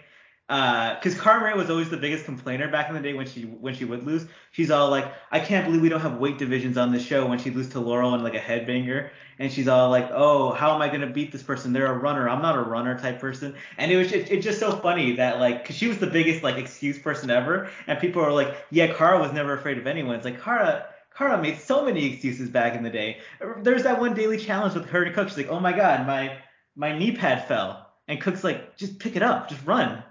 Uh, 0.51 0.97
because 0.97 1.15
Cara 1.15 1.39
Maria 1.41 1.55
was 1.55 1.71
always 1.71 1.91
the 1.91 1.97
biggest 1.97 2.25
complainer 2.25 2.69
back 2.69 2.89
in 2.89 2.95
the 2.97 3.01
day 3.01 3.15
when 3.15 3.25
she 3.25 3.43
when 3.43 3.73
she 3.73 3.85
would 3.85 4.05
lose. 4.05 4.27
She's 4.51 4.73
all 4.73 4.91
like, 4.91 5.15
I 5.31 5.39
can't 5.39 5.65
believe 5.65 5.81
we 5.81 5.89
don't 5.89 6.01
have 6.01 6.19
weight 6.19 6.39
divisions 6.39 6.77
on 6.77 6.91
this 6.91 7.05
show 7.05 7.25
when 7.25 7.39
she 7.39 7.51
loses 7.51 7.71
to 7.75 7.81
Laurel 7.81 8.15
and 8.15 8.25
like 8.25 8.35
a 8.35 8.41
headbanger. 8.41 9.11
And 9.39 9.53
she's 9.53 9.69
all 9.69 9.91
like, 9.91 10.11
oh, 10.13 10.51
how 10.51 10.75
am 10.75 10.83
I 10.83 10.89
gonna 10.89 11.07
beat 11.07 11.31
this 11.31 11.45
person? 11.45 11.73
They're 11.73 11.87
a 11.87 11.97
runner. 11.97 12.29
I'm 12.29 12.43
not 12.43 12.57
a 12.59 12.63
runner 12.63 12.99
type 12.99 13.21
person. 13.21 13.55
And 13.79 13.93
it 13.93 13.97
was 13.97 14.11
just, 14.11 14.29
it's 14.29 14.45
just 14.45 14.59
so 14.59 14.73
funny 14.73 15.15
that 15.17 15.39
like, 15.39 15.65
cause 15.65 15.77
she 15.77 15.87
was 15.87 15.99
the 15.99 16.09
biggest 16.09 16.43
like 16.43 16.57
excuse 16.57 16.99
person 16.99 17.31
ever, 17.31 17.71
and 17.87 18.01
people 18.01 18.21
are 18.21 18.33
like, 18.33 18.67
yeah, 18.71 18.93
Cara 18.93 19.21
was 19.21 19.33
never 19.33 19.53
afraid 19.53 19.79
of 19.79 19.87
anyone. 19.87 20.17
It's 20.17 20.25
like 20.25 20.43
Cara. 20.43 20.87
Cara 21.17 21.41
made 21.41 21.59
so 21.61 21.85
many 21.85 22.07
excuses 22.07 22.49
back 22.49 22.75
in 22.75 22.83
the 22.83 22.91
day. 22.91 23.19
There's 23.59 23.85
that 23.85 24.01
one 24.01 24.15
daily 24.15 24.39
challenge 24.39 24.75
with 24.75 24.87
her 24.87 25.05
to 25.05 25.13
Cook. 25.13 25.29
She's 25.29 25.37
like, 25.37 25.49
oh 25.49 25.61
my 25.61 25.73
god, 25.73 26.09
my 26.09 26.39
my 26.75 26.99
knee 26.99 27.13
pad 27.13 27.47
fell, 27.47 27.89
and 28.09 28.21
Cook's 28.21 28.43
like, 28.43 28.77
just 28.77 28.99
pick 28.99 29.15
it 29.15 29.23
up, 29.23 29.49
just 29.49 29.65
run. 29.65 30.03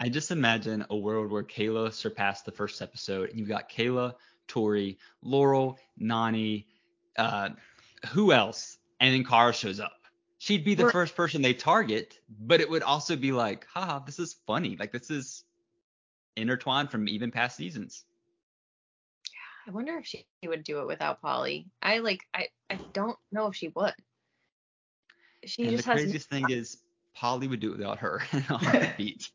I 0.00 0.08
just 0.08 0.30
imagine 0.30 0.84
a 0.90 0.96
world 0.96 1.30
where 1.30 1.42
Kayla 1.42 1.92
surpassed 1.92 2.44
the 2.44 2.52
first 2.52 2.80
episode, 2.80 3.30
and 3.30 3.38
you've 3.38 3.48
got 3.48 3.70
Kayla, 3.70 4.14
Tori, 4.48 4.98
Laurel, 5.22 5.78
Nany, 6.00 6.64
uh, 7.18 7.50
who 8.08 8.32
else? 8.32 8.78
And 9.00 9.14
then 9.14 9.24
Cara 9.24 9.52
shows 9.52 9.80
up. 9.80 9.98
She'd 10.38 10.64
be 10.64 10.74
the 10.74 10.84
We're- 10.84 10.92
first 10.92 11.14
person 11.14 11.42
they 11.42 11.54
target, 11.54 12.18
but 12.40 12.60
it 12.60 12.68
would 12.68 12.82
also 12.82 13.16
be 13.16 13.32
like, 13.32 13.66
haha, 13.66 14.00
this 14.00 14.18
is 14.18 14.36
funny. 14.46 14.76
Like 14.76 14.92
this 14.92 15.10
is 15.10 15.44
intertwined 16.36 16.90
from 16.90 17.08
even 17.08 17.30
past 17.30 17.56
seasons. 17.56 18.04
Yeah, 19.30 19.70
I 19.72 19.74
wonder 19.74 19.96
if 19.98 20.06
she 20.06 20.24
would 20.44 20.64
do 20.64 20.80
it 20.80 20.86
without 20.86 21.22
Paulie. 21.22 21.66
I 21.80 21.98
like 21.98 22.22
I 22.34 22.48
I 22.70 22.78
don't 22.92 23.16
know 23.30 23.46
if 23.46 23.54
she 23.54 23.68
would. 23.68 23.94
She 25.44 25.62
and 25.62 25.72
the 25.72 25.76
just 25.76 25.86
has 25.88 26.00
craziest 26.00 26.28
thing 26.28 26.50
is 26.50 26.78
Paulie 27.16 27.48
would 27.48 27.60
do 27.60 27.72
it 27.72 27.78
without 27.78 27.98
her 27.98 28.22
in 28.32 28.38
a 28.48 28.56
heartbeat. 28.58 29.30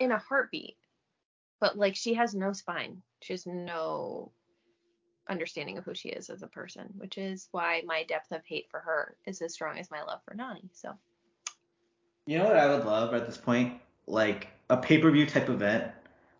In 0.00 0.12
a 0.12 0.18
heartbeat. 0.18 0.76
But 1.60 1.78
like 1.78 1.96
she 1.96 2.14
has 2.14 2.34
no 2.34 2.52
spine. 2.52 3.02
She 3.22 3.32
has 3.32 3.46
no 3.46 4.32
understanding 5.28 5.78
of 5.78 5.84
who 5.84 5.94
she 5.94 6.08
is 6.08 6.30
as 6.30 6.42
a 6.42 6.48
person, 6.48 6.84
which 6.96 7.18
is 7.18 7.48
why 7.50 7.82
my 7.86 8.04
depth 8.04 8.32
of 8.32 8.44
hate 8.44 8.66
for 8.70 8.80
her 8.80 9.16
is 9.26 9.42
as 9.42 9.54
strong 9.54 9.78
as 9.78 9.90
my 9.90 10.02
love 10.02 10.20
for 10.24 10.34
Nany. 10.34 10.68
So 10.72 10.92
You 12.26 12.38
know 12.38 12.44
what 12.44 12.56
I 12.56 12.68
would 12.68 12.84
love 12.84 13.14
at 13.14 13.26
this 13.26 13.38
point? 13.38 13.80
Like 14.06 14.48
a 14.70 14.76
pay 14.76 14.98
per 14.98 15.10
view 15.10 15.26
type 15.26 15.48
event 15.48 15.92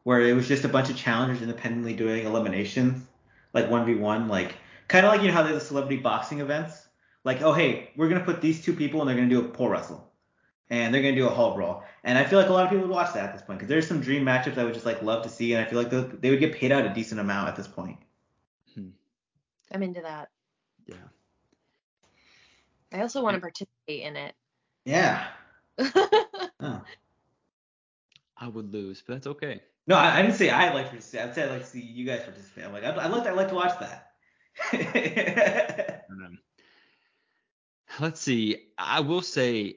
where 0.05 0.21
it 0.21 0.35
was 0.35 0.47
just 0.47 0.65
a 0.65 0.69
bunch 0.69 0.89
of 0.89 0.97
challengers 0.97 1.43
independently 1.43 1.93
doing 1.93 2.27
eliminations, 2.27 3.05
like 3.53 3.69
1v1, 3.69 4.29
like 4.29 4.55
kind 4.87 5.05
of 5.05 5.11
like 5.11 5.21
you 5.21 5.29
know 5.29 5.35
how 5.35 5.43
there's 5.43 5.61
the 5.61 5.61
celebrity 5.61 5.97
boxing 5.97 6.41
events. 6.41 6.87
Like, 7.25 7.43
oh 7.43 7.53
hey, 7.53 7.91
we're 7.97 8.09
gonna 8.09 8.25
put 8.25 8.41
these 8.41 8.65
two 8.65 8.73
people 8.73 9.01
and 9.01 9.09
they're 9.09 9.17
gonna 9.17 9.29
do 9.29 9.41
a 9.41 9.49
pole 9.49 9.69
wrestle, 9.69 10.13
and 10.71 10.93
they're 10.93 11.03
gonna 11.03 11.15
do 11.17 11.27
a 11.27 11.31
hall 11.31 11.55
brawl. 11.55 11.85
And 12.05 12.19
I 12.19 12.25
feel 12.25 12.39
like 12.39 12.49
a 12.49 12.53
lot 12.53 12.65
of 12.65 12.71
people 12.71 12.87
would 12.87 12.95
watch 12.95 13.15
that 13.15 13.25
at 13.25 13.33
this 13.33 13.43
point 13.43 13.59
because 13.59 13.69
there's 13.69 13.87
some 13.87 14.01
dream 14.01 14.25
matchups 14.25 14.59
I 14.59 14.65
would 14.65 14.75
just 14.75 14.87
like 14.87 15.03
love 15.03 15.23
to 15.25 15.29
see, 15.29 15.53
and 15.55 15.65
I 15.65 15.69
feel 15.69 15.79
like 15.79 15.91
those, 15.91 16.11
they 16.21 16.31
would 16.31 16.41
get 16.41 16.55
paid 16.55 16.73
out 16.73 16.85
a 16.87 16.95
decent 16.95 17.21
amount 17.21 17.49
at 17.49 17.57
this 17.57 17.69
point. 17.69 17.99
Hmm. 18.75 18.89
I'm 19.73 19.83
into 19.83 20.01
that. 20.03 20.31
yeah. 20.87 20.97
I 22.93 23.01
also 23.01 23.23
want 23.23 23.35
to 23.35 23.41
participate 23.41 24.03
in 24.03 24.17
it. 24.17 24.35
Yeah. 24.85 25.27
Oh. 26.59 26.83
I 28.39 28.49
would 28.49 28.73
lose, 28.73 29.03
but 29.07 29.15
that's 29.15 29.27
okay. 29.27 29.61
No, 29.87 29.95
I, 29.97 30.19
I 30.19 30.23
didn't 30.23 30.37
say 30.37 30.49
I'd 30.49 30.75
like 30.75 30.87
to 30.87 30.91
participate. 30.91 31.27
I'd 31.27 31.35
say 31.35 31.45
I'd 31.45 31.51
like 31.51 31.61
to 31.63 31.67
see 31.67 31.81
you 31.83 32.07
guys 32.07 32.23
participate. 32.23 32.65
I'm 32.65 32.73
like, 32.73 32.85
I'd, 32.85 32.97
I'd 32.99 33.11
like 33.11 33.25
to, 33.25 33.31
I'd 33.31 33.37
like 33.37 33.49
to 33.49 33.55
watch 33.55 33.79
that. 33.81 34.13
I 34.73 36.01
don't 36.09 36.19
know. 36.19 36.39
Let's 38.01 38.21
see. 38.21 38.69
I 38.79 39.01
will 39.01 39.21
say 39.23 39.77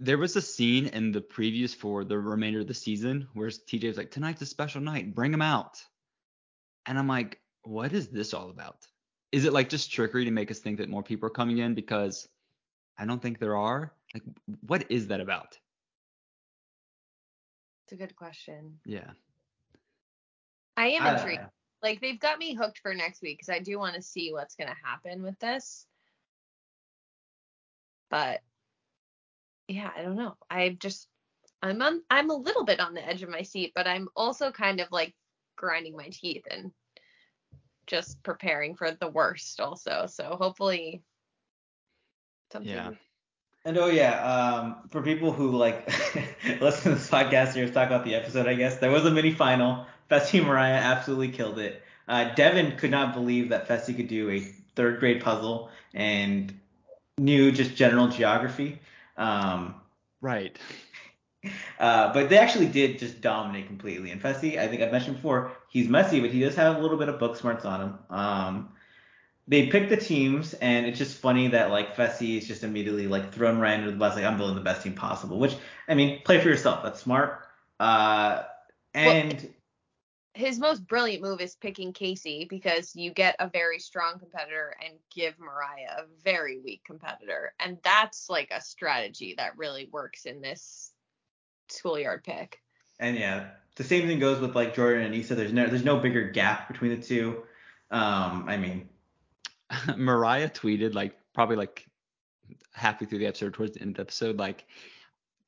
there 0.00 0.18
was 0.18 0.36
a 0.36 0.42
scene 0.42 0.86
in 0.88 1.12
the 1.12 1.20
previews 1.20 1.74
for 1.74 2.04
the 2.04 2.18
remainder 2.18 2.60
of 2.60 2.66
the 2.66 2.74
season 2.74 3.28
where 3.34 3.48
TJ 3.48 3.88
was 3.88 3.96
like, 3.96 4.10
"Tonight's 4.10 4.42
a 4.42 4.46
special 4.46 4.80
night. 4.80 5.14
Bring 5.14 5.30
them 5.30 5.42
out." 5.42 5.82
And 6.86 6.98
I'm 6.98 7.08
like, 7.08 7.40
"What 7.62 7.92
is 7.92 8.08
this 8.08 8.34
all 8.34 8.50
about? 8.50 8.86
Is 9.32 9.44
it 9.44 9.52
like 9.52 9.68
just 9.68 9.90
trickery 9.90 10.24
to 10.24 10.30
make 10.30 10.50
us 10.50 10.58
think 10.58 10.78
that 10.78 10.88
more 10.88 11.02
people 11.02 11.26
are 11.26 11.30
coming 11.30 11.58
in 11.58 11.74
because 11.74 12.28
I 12.98 13.06
don't 13.06 13.22
think 13.22 13.38
there 13.38 13.56
are? 13.56 13.92
Like, 14.12 14.24
what 14.66 14.90
is 14.90 15.08
that 15.08 15.20
about?" 15.20 15.58
It's 17.84 17.92
a 17.92 17.96
good 17.96 18.16
question. 18.16 18.80
Yeah. 18.84 19.10
I 20.76 20.88
am 20.88 21.02
I 21.02 21.14
intrigued. 21.14 21.42
know. 21.42 21.50
Like 21.82 22.00
they've 22.00 22.18
got 22.18 22.38
me 22.38 22.54
hooked 22.54 22.78
for 22.78 22.94
next 22.94 23.22
week 23.22 23.38
because 23.38 23.54
I 23.54 23.58
do 23.58 23.78
want 23.78 23.94
to 23.94 24.02
see 24.02 24.32
what's 24.32 24.54
gonna 24.54 24.76
happen 24.82 25.22
with 25.22 25.38
this. 25.38 25.86
But 28.10 28.40
yeah, 29.68 29.90
I 29.96 30.02
don't 30.02 30.16
know. 30.16 30.36
I 30.50 30.70
just 30.78 31.08
I'm 31.62 31.80
on 31.80 32.02
I'm 32.10 32.30
a 32.30 32.36
little 32.36 32.64
bit 32.64 32.80
on 32.80 32.94
the 32.94 33.06
edge 33.06 33.22
of 33.22 33.30
my 33.30 33.42
seat, 33.42 33.72
but 33.74 33.86
I'm 33.86 34.08
also 34.14 34.50
kind 34.50 34.80
of 34.80 34.88
like 34.90 35.14
grinding 35.56 35.96
my 35.96 36.08
teeth 36.10 36.44
and 36.50 36.72
just 37.86 38.22
preparing 38.22 38.74
for 38.74 38.90
the 38.90 39.08
worst 39.08 39.60
also. 39.60 40.06
So 40.06 40.36
hopefully 40.38 41.02
something 42.52 42.72
Yeah. 42.72 42.90
And 43.66 43.78
oh 43.78 43.86
yeah, 43.86 44.22
um, 44.22 44.88
for 44.90 45.00
people 45.00 45.32
who 45.32 45.52
like 45.52 45.86
listen 46.60 46.92
to 46.92 46.98
this 46.98 47.08
podcast 47.08 47.56
or 47.56 47.66
talk 47.70 47.86
about 47.86 48.04
the 48.04 48.14
episode, 48.14 48.46
I 48.46 48.54
guess 48.54 48.76
there 48.76 48.90
was 48.90 49.06
a 49.06 49.10
mini 49.10 49.32
final. 49.32 49.86
Fessy 50.10 50.44
Mariah 50.44 50.74
absolutely 50.74 51.30
killed 51.30 51.58
it. 51.58 51.82
Uh, 52.06 52.34
Devin 52.34 52.76
could 52.76 52.90
not 52.90 53.14
believe 53.14 53.48
that 53.48 53.66
Fessy 53.66 53.96
could 53.96 54.08
do 54.08 54.28
a 54.28 54.40
third 54.76 55.00
grade 55.00 55.22
puzzle 55.22 55.70
and 55.94 56.52
knew 57.16 57.50
just 57.50 57.74
general 57.74 58.08
geography. 58.08 58.80
Um, 59.16 59.74
Right. 60.20 60.58
uh, 61.78 62.12
but 62.12 62.28
they 62.30 62.38
actually 62.38 62.66
did 62.66 62.98
just 62.98 63.20
dominate 63.20 63.66
completely. 63.66 64.10
And 64.10 64.20
Fessy, 64.20 64.58
I 64.58 64.68
think 64.68 64.82
I've 64.82 64.92
mentioned 64.92 65.16
before, 65.16 65.52
he's 65.68 65.88
messy, 65.88 66.20
but 66.20 66.30
he 66.30 66.40
does 66.40 66.54
have 66.54 66.76
a 66.76 66.80
little 66.80 66.96
bit 66.96 67.08
of 67.08 67.18
book 67.18 67.36
smarts 67.36 67.64
on 67.64 67.80
him. 67.80 67.98
Um, 68.10 68.68
they 69.46 69.66
picked 69.66 69.90
the 69.90 69.96
teams, 69.98 70.54
and 70.54 70.86
it's 70.86 70.98
just 70.98 71.18
funny 71.18 71.48
that 71.48 71.70
like 71.70 71.96
Fessy 71.96 72.38
is 72.38 72.48
just 72.48 72.64
immediately 72.64 73.06
like 73.06 73.32
thrown 73.32 73.58
right 73.58 73.78
into 73.78 73.90
the 73.90 73.96
bus, 73.96 74.16
like 74.16 74.24
I'm 74.24 74.38
building 74.38 74.56
the 74.56 74.62
best 74.62 74.82
team 74.82 74.94
possible. 74.94 75.38
Which 75.38 75.54
I 75.86 75.94
mean, 75.94 76.22
play 76.24 76.40
for 76.40 76.48
yourself. 76.48 76.82
That's 76.82 77.00
smart. 77.00 77.40
Uh, 77.78 78.44
and 78.94 79.52
his 80.34 80.58
most 80.58 80.86
brilliant 80.86 81.22
move 81.22 81.40
is 81.40 81.54
picking 81.54 81.92
Kaycee 81.92 82.48
because 82.48 82.94
you 82.96 83.12
get 83.12 83.36
a 83.38 83.48
very 83.48 83.78
strong 83.78 84.18
competitor 84.18 84.76
and 84.84 84.94
give 85.14 85.38
Mariah 85.38 85.98
a 85.98 86.22
very 86.22 86.58
weak 86.58 86.82
competitor. 86.84 87.54
And 87.60 87.78
that's 87.84 88.28
like 88.28 88.50
a 88.50 88.60
strategy 88.60 89.34
that 89.38 89.56
really 89.56 89.88
works 89.92 90.26
in 90.26 90.40
this 90.40 90.92
schoolyard 91.68 92.24
pick. 92.24 92.60
and 92.98 93.16
yeah, 93.16 93.50
the 93.76 93.84
same 93.84 94.06
thing 94.06 94.18
goes 94.18 94.40
with 94.40 94.54
like 94.54 94.74
Jordan 94.74 95.04
and 95.06 95.14
Issa. 95.14 95.34
There's 95.34 95.52
no 95.52 95.66
there's 95.66 95.84
no 95.84 95.98
bigger 95.98 96.28
gap 96.30 96.68
between 96.68 96.90
the 96.90 97.02
two. 97.04 97.42
Um, 97.90 98.46
I 98.48 98.56
mean, 98.56 98.88
Mariah 99.96 100.50
tweeted 100.50 100.94
like 100.94 101.16
probably 101.32 101.56
like 101.56 101.86
halfway 102.72 103.06
through 103.06 103.18
the 103.18 103.26
episode, 103.26 103.54
towards 103.54 103.74
the 103.74 103.82
end 103.82 103.90
of 103.90 103.96
the 103.96 104.02
episode, 104.02 104.38
like 104.38 104.64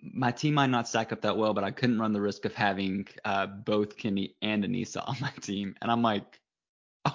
my 0.01 0.31
team 0.31 0.55
might 0.55 0.71
not 0.71 0.89
stack 0.89 1.13
up 1.13 1.23
that 1.23 1.37
well, 1.37 1.55
but 1.55 1.65
I 1.65 1.71
couldn't 1.71 1.99
run 1.99 2.13
the 2.13 2.21
risk 2.21 2.45
of 2.45 2.55
having 2.55 3.07
uh, 3.25 3.47
both 3.47 3.97
Kimmy 3.97 4.35
and 4.43 4.65
Aneesa 4.65 5.03
on 5.09 5.17
my 5.21 5.33
team. 5.41 5.75
And 5.81 5.91
I'm 5.91 6.03
like, 6.03 6.41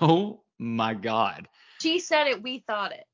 Oh 0.02 0.44
my 0.58 0.94
god. 0.94 1.50
She 1.82 2.00
said 2.00 2.28
it. 2.28 2.42
We 2.42 2.64
thought 2.68 2.92
it. 2.92 3.06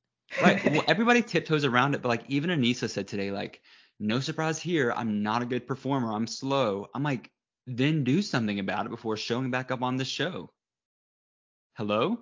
Right. 0.42 0.64
Well, 0.72 0.84
everybody 0.88 1.22
tiptoes 1.22 1.66
around 1.66 1.96
it, 1.96 2.02
but 2.02 2.10
like 2.10 2.24
even 2.28 2.50
Aneesa 2.50 2.90
said 2.90 3.08
today, 3.08 3.32
like, 3.32 3.62
no 4.00 4.20
surprise 4.20 4.60
here. 4.60 4.94
I'm 4.96 5.24
not 5.24 5.42
a 5.42 5.46
good 5.46 5.66
performer. 5.66 6.12
I'm 6.14 6.28
slow. 6.28 6.88
I'm 6.94 7.02
like, 7.04 7.32
then 7.66 8.04
do 8.04 8.22
something 8.22 8.60
about 8.60 8.86
it 8.86 8.90
before 8.90 9.18
showing 9.18 9.50
back 9.52 9.72
up 9.72 9.82
on 9.82 9.98
the 9.98 10.06
show. 10.06 10.52
Hello? 11.76 12.20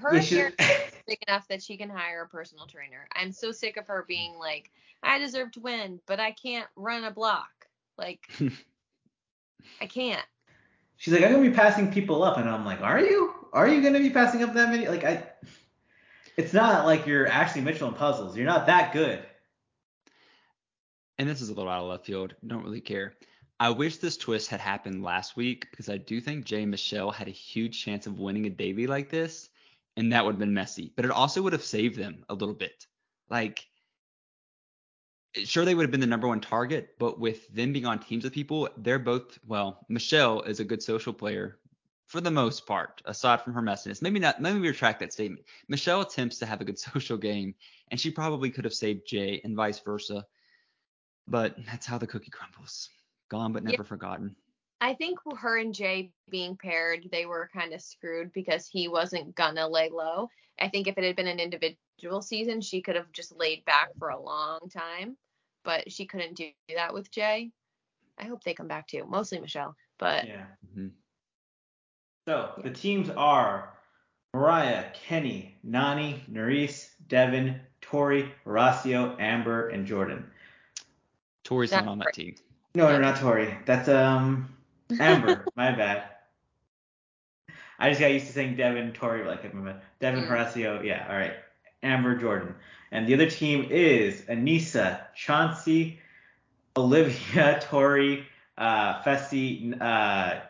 Her 0.00 0.14
Yeah, 0.14 0.20
she- 0.20 0.34
hair 0.36 0.52
is 0.58 0.92
big 1.06 1.18
enough 1.28 1.46
that 1.48 1.62
she 1.62 1.76
can 1.76 1.90
hire 1.90 2.22
a 2.22 2.28
personal 2.28 2.66
trainer. 2.66 3.08
I'm 3.14 3.32
so 3.32 3.52
sick 3.52 3.76
of 3.76 3.86
her 3.88 4.04
being 4.06 4.34
like, 4.38 4.70
I 5.04 5.18
deserve 5.18 5.52
to 5.52 5.60
win, 5.60 6.00
but 6.06 6.20
I 6.20 6.32
can't 6.32 6.66
run 6.76 7.04
a 7.04 7.10
block. 7.10 7.50
Like, 7.98 8.20
I 9.80 9.86
can't. 9.86 10.24
She's 10.96 11.12
like, 11.12 11.22
I'm 11.24 11.32
gonna 11.32 11.48
be 11.48 11.54
passing 11.54 11.92
people 11.92 12.22
up, 12.22 12.38
and 12.38 12.48
I'm 12.48 12.64
like, 12.64 12.80
Are 12.80 13.00
you? 13.00 13.34
Are 13.52 13.68
you 13.68 13.82
gonna 13.82 14.00
be 14.00 14.10
passing 14.10 14.42
up 14.42 14.54
that 14.54 14.70
many? 14.70 14.88
Like, 14.88 15.04
I. 15.04 15.24
It's 16.36 16.52
not 16.52 16.84
like 16.86 17.06
you're 17.06 17.26
Ashley 17.28 17.60
Mitchell 17.60 17.88
in 17.88 17.94
puzzles. 17.94 18.36
You're 18.36 18.46
not 18.46 18.66
that 18.66 18.92
good. 18.92 19.24
and 21.18 21.28
this 21.28 21.40
is 21.40 21.48
a 21.48 21.54
little 21.54 21.70
out 21.70 21.82
of 21.82 21.88
left 21.90 22.06
field. 22.06 22.34
Don't 22.46 22.64
really 22.64 22.80
care. 22.80 23.14
I 23.60 23.70
wish 23.70 23.98
this 23.98 24.16
twist 24.16 24.48
had 24.50 24.60
happened 24.60 25.04
last 25.04 25.36
week 25.36 25.68
because 25.70 25.88
I 25.88 25.96
do 25.96 26.20
think 26.20 26.44
Jay 26.44 26.62
and 26.62 26.70
Michelle 26.72 27.12
had 27.12 27.28
a 27.28 27.32
huge 27.32 27.80
chance 27.84 28.06
of 28.06 28.18
winning 28.18 28.46
a 28.46 28.50
daily 28.50 28.86
like 28.88 29.10
this, 29.10 29.48
and 29.96 30.12
that 30.12 30.24
would 30.24 30.32
have 30.32 30.40
been 30.40 30.54
messy. 30.54 30.92
But 30.96 31.04
it 31.04 31.12
also 31.12 31.40
would 31.42 31.52
have 31.52 31.62
saved 31.62 31.96
them 31.96 32.24
a 32.28 32.34
little 32.34 32.54
bit. 32.54 32.86
Like, 33.30 33.64
sure, 35.44 35.64
they 35.64 35.74
would 35.74 35.82
have 35.82 35.90
been 35.90 36.00
the 36.00 36.06
number 36.06 36.28
one 36.28 36.40
target, 36.40 36.94
but 36.98 37.18
with 37.18 37.48
them 37.48 37.72
being 37.72 37.86
on 37.86 37.98
teams 37.98 38.24
with 38.24 38.32
people, 38.32 38.68
they're 38.78 38.98
both, 38.98 39.38
well, 39.46 39.84
Michelle 39.88 40.42
is 40.42 40.60
a 40.60 40.64
good 40.64 40.82
social 40.82 41.12
player 41.12 41.58
for 42.06 42.20
the 42.20 42.30
most 42.30 42.66
part, 42.66 43.02
aside 43.06 43.40
from 43.40 43.54
her 43.54 43.62
messiness. 43.62 44.02
Maybe 44.02 44.20
not, 44.20 44.40
maybe 44.40 44.60
we 44.60 44.68
retract 44.68 45.00
that 45.00 45.12
statement. 45.12 45.44
Michelle 45.68 46.02
attempts 46.02 46.38
to 46.38 46.46
have 46.46 46.60
a 46.60 46.64
good 46.64 46.78
social 46.92 47.16
game, 47.16 47.54
and 47.90 47.98
she 47.98 48.10
probably 48.10 48.50
could 48.50 48.64
have 48.64 48.74
saved 48.74 49.06
Jay 49.06 49.40
and 49.44 49.56
vice 49.56 49.80
versa. 49.80 50.24
But 51.26 51.56
that's 51.66 51.86
how 51.86 51.98
the 51.98 52.06
cookie 52.06 52.30
crumbles. 52.30 52.90
Gone 53.30 53.52
but 53.52 53.62
Yeah. 53.64 53.70
never 53.70 53.84
forgotten. 53.84 54.36
I 54.80 54.94
think 54.94 55.18
her 55.38 55.58
and 55.58 55.74
Jay 55.74 56.12
being 56.28 56.56
paired, 56.56 57.08
they 57.10 57.24
were 57.24 57.48
kind 57.54 57.72
of 57.72 57.80
screwed 57.80 58.32
because 58.34 58.68
he 58.68 58.86
wasn't 58.86 59.34
gonna 59.34 59.66
lay 59.66 59.88
low. 59.88 60.28
I 60.60 60.68
think 60.68 60.86
if 60.86 60.98
it 60.98 61.04
had 61.04 61.16
been 61.16 61.26
an 61.26 61.40
individual 61.40 61.78
season, 62.20 62.60
she 62.60 62.82
could 62.82 62.96
have 62.96 63.10
just 63.12 63.36
laid 63.36 63.64
back 63.64 63.90
for 63.98 64.08
a 64.08 64.20
long 64.20 64.60
time, 64.70 65.16
but 65.64 65.90
she 65.90 66.06
couldn't 66.06 66.36
do 66.36 66.50
that 66.74 66.94
with 66.94 67.10
Jay. 67.10 67.50
I 68.18 68.24
hope 68.24 68.44
they 68.44 68.54
come 68.54 68.68
back 68.68 68.86
too, 68.86 69.04
mostly 69.06 69.40
Michelle. 69.40 69.76
But 69.98 70.26
Yeah. 70.26 70.46
Mhm. 70.74 70.92
So 72.26 72.60
the 72.62 72.70
teams 72.70 73.10
are 73.10 73.76
Mariah, 74.32 74.90
Kenny, 74.92 75.56
Nany, 75.66 76.28
Nurys, 76.28 76.90
Devin, 77.06 77.60
Tori, 77.80 78.32
Horacio, 78.44 79.18
Amber, 79.20 79.68
and 79.68 79.86
Jordan. 79.86 80.30
Tori's 81.44 81.72
not 81.72 81.86
on 81.86 81.98
that 81.98 82.14
team. 82.14 82.34
No, 82.74 82.88
no, 82.88 82.98
not 82.98 83.20
Tori. 83.20 83.56
That's 83.66 83.88
um 83.88 84.56
Amber. 84.98 85.46
my 85.56 85.72
bad. 85.72 86.10
I 87.78 87.90
just 87.90 88.00
got 88.00 88.12
used 88.12 88.26
to 88.26 88.32
saying 88.32 88.56
Devin, 88.56 88.92
Tori, 88.92 89.24
like 89.24 89.52
my 89.54 89.72
bad. 89.72 89.82
Devin. 90.00 90.24
Horacio, 90.24 90.84
yeah, 90.84 91.06
all 91.08 91.16
right. 91.16 91.34
Amber, 91.84 92.16
Jordan. 92.16 92.54
And 92.90 93.06
the 93.06 93.14
other 93.14 93.28
team 93.28 93.66
is 93.70 94.22
Aneesa, 94.22 95.00
Chauncey, 95.14 96.00
Olivia, 96.76 97.60
Tori, 97.68 98.26
uh, 98.56 99.02
Fessy, 99.02 99.80
uh, 99.80 100.40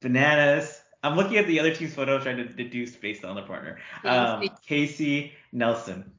Bananas. 0.00 0.80
I'm 1.02 1.16
looking 1.16 1.36
at 1.36 1.46
the 1.46 1.60
other 1.60 1.74
team's 1.74 1.94
photo 1.94 2.20
trying 2.20 2.38
to 2.38 2.44
deduce 2.44 2.96
based 2.96 3.24
on 3.24 3.36
the 3.36 3.42
partner. 3.42 3.78
Um, 4.04 4.42
Kaycee. 4.42 4.50
Kaycee, 4.68 5.32
Nelson. 5.52 6.10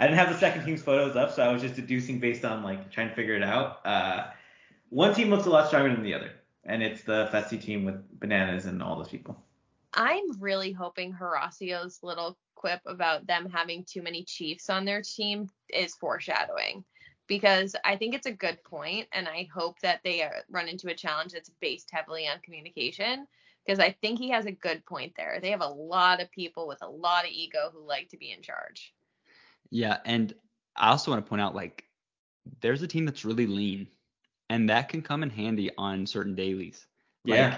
I 0.00 0.06
didn't 0.06 0.18
have 0.18 0.32
the 0.32 0.38
second 0.38 0.64
team's 0.64 0.82
photos 0.82 1.16
up, 1.16 1.32
so 1.34 1.42
I 1.42 1.52
was 1.52 1.60
just 1.60 1.74
deducing 1.74 2.20
based 2.20 2.44
on 2.44 2.62
like 2.62 2.90
trying 2.90 3.08
to 3.08 3.14
figure 3.14 3.34
it 3.34 3.42
out. 3.42 3.84
Uh, 3.84 4.28
one 4.90 5.14
team 5.14 5.28
looks 5.28 5.46
a 5.46 5.50
lot 5.50 5.66
stronger 5.66 5.92
than 5.92 6.04
the 6.04 6.14
other, 6.14 6.30
and 6.64 6.82
it's 6.82 7.02
the 7.02 7.28
Fessy 7.32 7.60
team 7.60 7.84
with 7.84 8.20
Bananas 8.20 8.66
and 8.66 8.82
all 8.82 8.96
those 8.96 9.08
people. 9.08 9.36
I'm 9.98 10.40
really 10.40 10.70
hoping 10.70 11.12
Horacio's 11.12 11.98
little 12.04 12.38
quip 12.54 12.80
about 12.86 13.26
them 13.26 13.50
having 13.50 13.84
too 13.84 14.00
many 14.00 14.22
Chiefs 14.22 14.70
on 14.70 14.84
their 14.84 15.02
team 15.02 15.50
is 15.68 15.96
foreshadowing 15.96 16.84
because 17.26 17.74
I 17.84 17.96
think 17.96 18.14
it's 18.14 18.26
a 18.26 18.32
good 18.32 18.62
point 18.62 19.08
and 19.12 19.28
I 19.28 19.48
hope 19.52 19.80
that 19.80 20.00
they 20.04 20.22
uh, 20.22 20.28
run 20.48 20.68
into 20.68 20.88
a 20.88 20.94
challenge 20.94 21.32
that's 21.32 21.50
based 21.60 21.90
heavily 21.92 22.28
on 22.28 22.38
communication 22.44 23.26
because 23.66 23.80
I 23.80 23.96
think 24.00 24.20
he 24.20 24.30
has 24.30 24.46
a 24.46 24.52
good 24.52 24.86
point 24.86 25.14
there. 25.16 25.40
They 25.42 25.50
have 25.50 25.62
a 25.62 25.66
lot 25.66 26.22
of 26.22 26.30
people 26.30 26.68
with 26.68 26.78
a 26.80 26.88
lot 26.88 27.24
of 27.24 27.30
ego 27.32 27.70
who 27.72 27.84
like 27.84 28.08
to 28.10 28.16
be 28.16 28.30
in 28.30 28.40
charge. 28.40 28.94
Yeah, 29.68 29.98
and 30.04 30.32
I 30.76 30.90
also 30.90 31.10
want 31.10 31.24
to 31.24 31.28
point 31.28 31.42
out 31.42 31.56
like 31.56 31.84
there's 32.60 32.82
a 32.82 32.86
team 32.86 33.04
that's 33.04 33.24
really 33.24 33.48
lean, 33.48 33.88
and 34.48 34.70
that 34.70 34.88
can 34.88 35.02
come 35.02 35.24
in 35.24 35.28
handy 35.28 35.70
on 35.76 36.06
certain 36.06 36.36
dailies. 36.36 36.86
Yeah. 37.24 37.50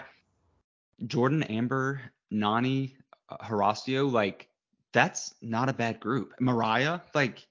Like 0.98 1.08
Jordan, 1.08 1.44
Amber, 1.44 2.00
Nany, 2.32 2.94
uh, 3.28 3.36
Horacio, 3.38 4.10
like 4.10 4.48
that's 4.92 5.34
not 5.42 5.68
a 5.68 5.72
bad 5.72 6.00
group. 6.00 6.32
Mariah, 6.40 7.00
like 7.14 7.46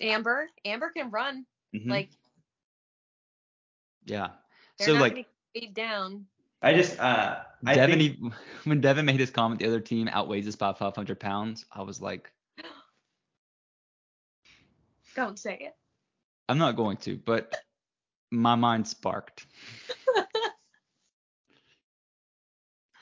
Amber, 0.00 0.48
Amber 0.64 0.90
can 0.90 1.10
run. 1.10 1.46
mhm, 1.72 1.88
Like 1.88 2.10
yeah. 4.04 4.28
they're 4.78 4.86
So 4.86 4.90
not 4.90 5.00
like 5.00 5.08
gonna 5.08 5.22
be 5.54 5.60
weighed 5.60 5.74
down. 5.74 6.26
I 6.62 6.74
just 6.74 6.98
uh, 6.98 7.42
I 7.66 7.74
Devin, 7.74 7.78
think 7.78 8.00
e- 8.00 8.30
when 8.64 8.80
Devin 8.80 9.04
made 9.06 9.20
his 9.20 9.30
comment, 9.30 9.60
the 9.60 9.66
other 9.66 9.80
team 9.80 10.08
outweighs 10.10 10.48
us 10.48 10.56
by 10.56 10.72
500 10.72 11.20
pounds. 11.20 11.64
I 11.72 11.82
was 11.82 12.00
like, 12.00 12.32
Don't 15.14 15.38
say 15.38 15.56
it. 15.60 15.74
I'm 16.48 16.58
not 16.58 16.76
going 16.76 16.96
to, 16.98 17.16
but 17.16 17.56
my 18.30 18.56
mind 18.56 18.88
sparked. 18.88 19.46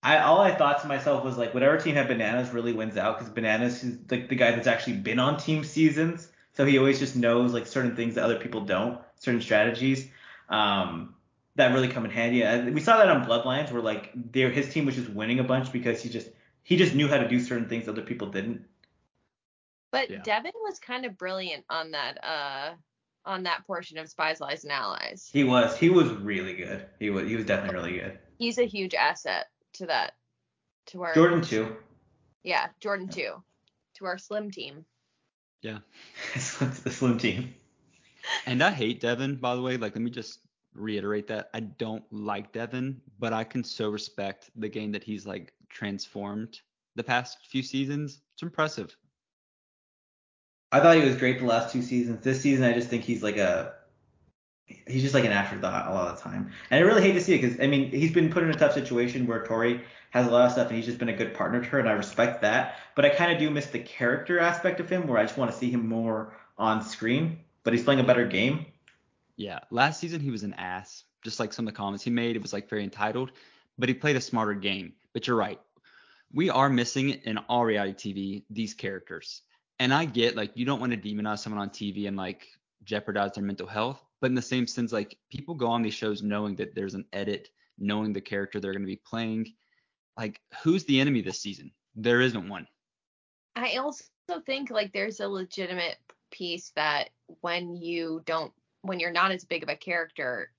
I 0.02 0.18
all 0.18 0.40
I 0.40 0.54
thought 0.54 0.80
to 0.82 0.88
myself 0.88 1.24
was 1.24 1.36
like, 1.36 1.54
whatever 1.54 1.76
team 1.76 1.94
had 1.94 2.06
bananas 2.08 2.50
really 2.50 2.72
wins 2.72 2.96
out 2.96 3.18
because 3.18 3.32
bananas 3.32 3.82
is 3.82 3.98
like 4.10 4.28
the 4.28 4.36
guy 4.36 4.52
that's 4.52 4.66
actually 4.68 4.98
been 4.98 5.18
on 5.18 5.38
team 5.38 5.64
seasons, 5.64 6.28
so 6.52 6.64
he 6.64 6.78
always 6.78 6.98
just 6.98 7.16
knows 7.16 7.52
like 7.52 7.66
certain 7.66 7.96
things 7.96 8.14
that 8.14 8.24
other 8.24 8.38
people 8.38 8.60
don't, 8.60 9.00
certain 9.16 9.40
strategies 9.40 10.08
um, 10.48 11.14
that 11.56 11.72
really 11.74 11.88
come 11.88 12.04
in 12.04 12.10
handy. 12.12 12.44
And 12.44 12.74
we 12.74 12.80
saw 12.80 12.98
that 12.98 13.08
on 13.08 13.26
Bloodlines 13.26 13.72
where 13.72 13.82
like 13.82 14.12
their 14.14 14.50
his 14.50 14.72
team 14.72 14.86
was 14.86 14.94
just 14.94 15.10
winning 15.10 15.40
a 15.40 15.44
bunch 15.44 15.72
because 15.72 16.00
he 16.00 16.08
just 16.08 16.28
he 16.62 16.76
just 16.76 16.94
knew 16.94 17.08
how 17.08 17.18
to 17.18 17.28
do 17.28 17.40
certain 17.40 17.68
things 17.68 17.88
other 17.88 18.02
people 18.02 18.30
didn't. 18.30 18.64
But 19.90 20.10
Yeah. 20.10 20.22
Devin 20.22 20.52
was 20.62 20.78
kind 20.78 21.06
of 21.06 21.18
brilliant 21.18 21.64
on 21.68 21.90
that 21.90 22.22
uh 22.24 22.74
on 23.24 23.42
that 23.42 23.66
portion 23.66 23.98
of 23.98 24.08
Spies, 24.08 24.40
Lies, 24.40 24.64
and 24.64 24.72
Allies. 24.72 25.28
He 25.32 25.44
was 25.44 25.76
he 25.76 25.90
was 25.90 26.10
really 26.10 26.54
good. 26.54 26.86
He 26.98 27.10
was 27.10 27.28
he 27.28 27.36
was 27.36 27.44
definitely 27.44 27.92
really 27.92 28.00
good. 28.00 28.18
He's 28.38 28.58
a 28.58 28.64
huge 28.64 28.94
asset 28.94 29.46
to 29.74 29.86
that 29.86 30.14
to 30.86 31.02
our 31.02 31.14
Jordan 31.14 31.42
too. 31.42 31.76
Yeah, 32.42 32.68
Jordan 32.80 33.08
too. 33.08 33.42
To 33.96 34.06
our 34.06 34.18
slim 34.18 34.50
team. 34.50 34.84
Yeah. 35.62 35.78
the 36.34 36.90
slim 36.90 37.18
team. 37.18 37.54
And 38.46 38.62
I 38.62 38.70
hate 38.70 39.00
Devin, 39.00 39.36
by 39.36 39.54
the 39.54 39.62
way. 39.62 39.76
Like, 39.76 39.94
let 39.94 40.02
me 40.02 40.10
just 40.10 40.40
reiterate 40.74 41.26
that. 41.28 41.50
I 41.54 41.60
don't 41.60 42.04
like 42.12 42.52
Devin, 42.52 43.00
but 43.18 43.32
I 43.32 43.44
can 43.44 43.64
so 43.64 43.90
respect 43.90 44.50
the 44.56 44.68
game 44.68 44.92
that 44.92 45.02
he's 45.02 45.26
like 45.26 45.52
transformed 45.68 46.60
the 46.94 47.04
past 47.04 47.38
few 47.50 47.62
seasons. 47.62 48.20
It's 48.34 48.42
impressive. 48.42 48.96
I 50.70 50.80
thought 50.80 50.96
he 50.96 51.04
was 51.04 51.16
great 51.16 51.38
the 51.38 51.46
last 51.46 51.72
two 51.72 51.82
seasons. 51.82 52.22
This 52.22 52.40
season, 52.40 52.64
I 52.64 52.72
just 52.72 52.88
think 52.88 53.04
he's 53.04 53.22
like 53.22 53.36
a 53.36 53.74
he's 54.86 55.02
just 55.02 55.14
like 55.14 55.24
an 55.24 55.32
afterthought 55.32 55.88
a 55.88 55.94
lot 55.94 56.08
of 56.08 56.16
the 56.16 56.22
time. 56.22 56.50
And 56.70 56.82
I 56.82 56.86
really 56.86 57.02
hate 57.02 57.12
to 57.12 57.20
see 57.20 57.34
it 57.34 57.42
because 57.42 57.60
I 57.60 57.66
mean 57.66 57.90
he's 57.90 58.12
been 58.12 58.30
put 58.30 58.42
in 58.42 58.50
a 58.50 58.54
tough 58.54 58.74
situation 58.74 59.26
where 59.26 59.44
Tori 59.44 59.82
has 60.10 60.26
a 60.26 60.30
lot 60.30 60.46
of 60.46 60.52
stuff 60.52 60.68
and 60.68 60.76
he's 60.76 60.86
just 60.86 60.98
been 60.98 61.08
a 61.08 61.16
good 61.16 61.34
partner 61.34 61.60
to 61.60 61.66
her 61.66 61.78
and 61.78 61.88
I 61.88 61.92
respect 61.92 62.42
that. 62.42 62.78
But 62.94 63.04
I 63.04 63.10
kind 63.10 63.32
of 63.32 63.38
do 63.38 63.50
miss 63.50 63.66
the 63.66 63.78
character 63.78 64.38
aspect 64.38 64.80
of 64.80 64.88
him 64.88 65.06
where 65.06 65.18
I 65.18 65.24
just 65.24 65.38
want 65.38 65.50
to 65.50 65.56
see 65.56 65.70
him 65.70 65.88
more 65.88 66.36
on 66.58 66.82
screen. 66.82 67.38
But 67.64 67.72
he's 67.72 67.84
playing 67.84 68.00
a 68.00 68.04
better 68.04 68.26
game. 68.26 68.66
Yeah. 69.36 69.60
Last 69.70 70.00
season, 70.00 70.20
he 70.20 70.30
was 70.30 70.42
an 70.42 70.54
ass. 70.54 71.04
Just 71.24 71.40
like 71.40 71.52
some 71.52 71.66
of 71.66 71.74
the 71.74 71.76
comments 71.76 72.04
he 72.04 72.10
made, 72.10 72.36
it 72.36 72.42
was 72.42 72.52
like 72.52 72.68
very 72.68 72.84
entitled, 72.84 73.32
but 73.76 73.88
he 73.88 73.94
played 73.94 74.16
a 74.16 74.20
smarter 74.20 74.54
game. 74.54 74.92
But 75.12 75.26
you're 75.26 75.36
right. 75.36 75.60
We 76.32 76.48
are 76.48 76.68
missing 76.68 77.10
in 77.10 77.38
all 77.38 77.64
reality 77.64 78.12
TV 78.12 78.42
these 78.50 78.74
characters. 78.74 79.42
And 79.78 79.94
I 79.94 80.04
get 80.04 80.36
like 80.36 80.52
you 80.54 80.64
don't 80.64 80.80
want 80.80 80.92
to 80.92 80.98
demonize 80.98 81.38
someone 81.38 81.62
on 81.62 81.70
TV 81.70 82.08
and 82.08 82.16
like 82.16 82.46
jeopardize 82.84 83.32
their 83.34 83.44
mental 83.44 83.66
health. 83.66 84.02
But 84.20 84.30
in 84.30 84.34
the 84.34 84.42
same 84.42 84.66
sense, 84.66 84.92
like 84.92 85.16
people 85.30 85.54
go 85.54 85.68
on 85.68 85.82
these 85.82 85.94
shows 85.94 86.22
knowing 86.22 86.56
that 86.56 86.74
there's 86.74 86.94
an 86.94 87.04
edit, 87.12 87.48
knowing 87.78 88.12
the 88.12 88.20
character 88.20 88.58
they're 88.58 88.72
going 88.72 88.82
to 88.82 88.86
be 88.86 89.00
playing. 89.06 89.52
Like, 90.16 90.40
who's 90.62 90.84
the 90.84 91.00
enemy 91.00 91.20
this 91.20 91.40
season? 91.40 91.70
There 91.94 92.20
isn't 92.20 92.48
one. 92.48 92.66
I 93.54 93.76
also 93.76 94.04
think 94.46 94.70
like 94.70 94.92
there's 94.92 95.20
a 95.20 95.28
legitimate 95.28 95.96
piece 96.30 96.72
that 96.76 97.10
when 97.40 97.74
you 97.74 98.22
don't 98.24 98.52
when 98.82 99.00
you're 99.00 99.10
not 99.10 99.32
as 99.32 99.44
big 99.44 99.62
of 99.62 99.68
a 99.68 99.76
character, 99.76 100.50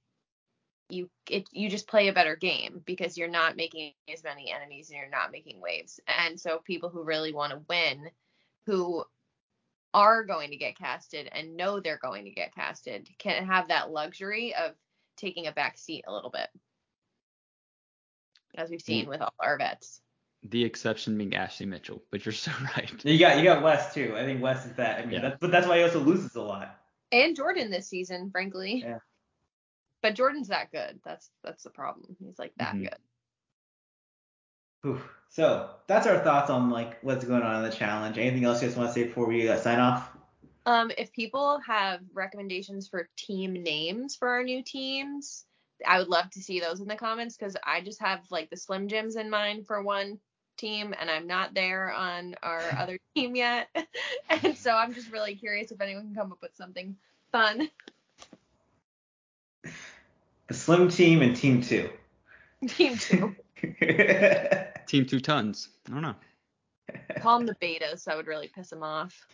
you 0.89 1.09
it 1.29 1.47
you 1.51 1.69
just 1.69 1.87
play 1.87 2.07
a 2.07 2.13
better 2.13 2.35
game 2.35 2.81
because 2.85 3.17
you're 3.17 3.27
not 3.27 3.55
making 3.55 3.93
as 4.11 4.23
many 4.23 4.51
enemies 4.51 4.89
and 4.89 4.97
you're 4.97 5.09
not 5.09 5.31
making 5.31 5.61
waves. 5.61 5.99
And 6.07 6.39
so 6.39 6.59
people 6.59 6.89
who 6.89 7.03
really 7.03 7.33
want 7.33 7.51
to 7.53 7.61
win, 7.69 8.09
who 8.69 9.03
are 9.95 10.23
going 10.23 10.51
to 10.51 10.57
get 10.57 10.77
casted 10.77 11.27
and 11.31 11.57
know 11.57 11.79
they're 11.79 11.97
going 11.97 12.25
to 12.25 12.29
get 12.29 12.53
casted, 12.53 13.09
can 13.17 13.45
have 13.47 13.69
that 13.69 13.89
luxury 13.89 14.53
of 14.53 14.73
taking 15.17 15.47
a 15.47 15.51
back 15.51 15.75
seat 15.79 16.05
a 16.07 16.13
little 16.13 16.29
bit. 16.29 16.47
As 18.55 18.69
we've 18.69 18.81
seen 18.81 19.07
with 19.07 19.21
all 19.21 19.33
our 19.39 19.57
vets. 19.57 20.01
The 20.43 20.63
exception 20.63 21.17
being 21.17 21.35
Ashley 21.35 21.65
Mitchell, 21.65 22.03
but 22.11 22.23
you're 22.25 22.31
so 22.45 22.51
right. 22.77 22.91
You 23.03 23.17
got 23.17 23.37
you 23.39 23.43
got 23.43 23.63
West 23.63 23.95
too. 23.95 24.13
I 24.15 24.23
think 24.23 24.41
West 24.41 24.67
is 24.67 24.73
that. 24.73 24.99
I 24.99 25.01
mean, 25.05 25.13
Yeah. 25.13 25.21
that's, 25.21 25.37
but 25.39 25.49
that's 25.51 25.65
why 25.67 25.77
he 25.77 25.83
also 25.83 25.99
loses 25.99 26.35
a 26.35 26.41
lot. 26.41 26.75
And 27.11 27.35
Jordan 27.35 27.71
this 27.71 27.87
season, 27.87 28.29
frankly. 28.29 28.83
Yeah. 28.85 28.99
But 30.03 30.13
Jordan's 30.15 30.49
that 30.49 30.71
good. 30.71 30.99
That's 31.03 31.29
that's 31.43 31.63
the 31.63 31.71
problem. 31.71 32.15
He's 32.19 32.37
like 32.37 32.53
that 32.57 32.75
Mhm. 32.75 32.83
good. 32.83 32.97
Whew. 34.81 35.01
So 35.29 35.69
that's 35.87 36.07
our 36.07 36.19
thoughts 36.19 36.49
on 36.49 36.69
like 36.69 36.97
what's 37.03 37.25
going 37.25 37.43
on 37.43 37.63
in 37.63 37.69
the 37.69 37.75
challenge. 37.75 38.17
Anything 38.17 38.45
else 38.45 38.61
you 38.61 38.67
guys 38.67 38.77
want 38.77 38.89
to 38.89 38.93
say 38.93 39.03
before 39.03 39.27
we 39.27 39.47
uh, 39.47 39.57
sign 39.57 39.79
off? 39.79 40.09
Um, 40.65 40.91
if 40.97 41.11
people 41.11 41.59
have 41.65 42.01
recommendations 42.13 42.87
for 42.87 43.09
team 43.15 43.53
names 43.53 44.15
for 44.15 44.27
our 44.27 44.43
new 44.43 44.63
teams, 44.63 45.45
I 45.85 45.99
would 45.99 46.09
love 46.09 46.29
to 46.31 46.41
see 46.41 46.59
those 46.59 46.79
in 46.79 46.87
the 46.87 46.95
comments 46.95 47.37
because 47.37 47.55
I 47.63 47.81
just 47.81 47.99
have 48.01 48.19
like 48.31 48.49
the 48.49 48.57
Slim 48.57 48.87
Jims 48.87 49.15
in 49.15 49.29
mind 49.29 49.67
for 49.67 49.81
one 49.81 50.19
team, 50.57 50.93
and 50.99 51.09
I'm 51.09 51.27
not 51.27 51.53
there 51.53 51.91
on 51.91 52.35
our 52.43 52.61
other 52.77 52.99
team 53.15 53.35
yet. 53.35 53.69
and 54.29 54.57
so 54.57 54.71
I'm 54.71 54.93
just 54.93 55.11
really 55.11 55.35
curious 55.35 55.71
if 55.71 55.79
anyone 55.81 56.07
can 56.07 56.15
come 56.15 56.31
up 56.31 56.41
with 56.41 56.55
something 56.55 56.95
fun. 57.31 57.69
The 59.63 60.53
Slim 60.53 60.89
Team 60.89 61.21
and 61.21 61.35
Team 61.35 61.61
Two. 61.61 61.89
team 62.67 62.97
two. 62.97 63.35
Team 64.87 65.05
two 65.05 65.19
tons. 65.19 65.69
I 65.87 65.93
don't 65.93 66.01
know. 66.01 66.15
Call 67.19 67.37
them 67.39 67.47
the 67.47 67.55
betas. 67.55 68.05
That 68.05 68.17
would 68.17 68.27
really 68.27 68.47
piss 68.47 68.69
them 68.69 68.83
off. 68.83 69.25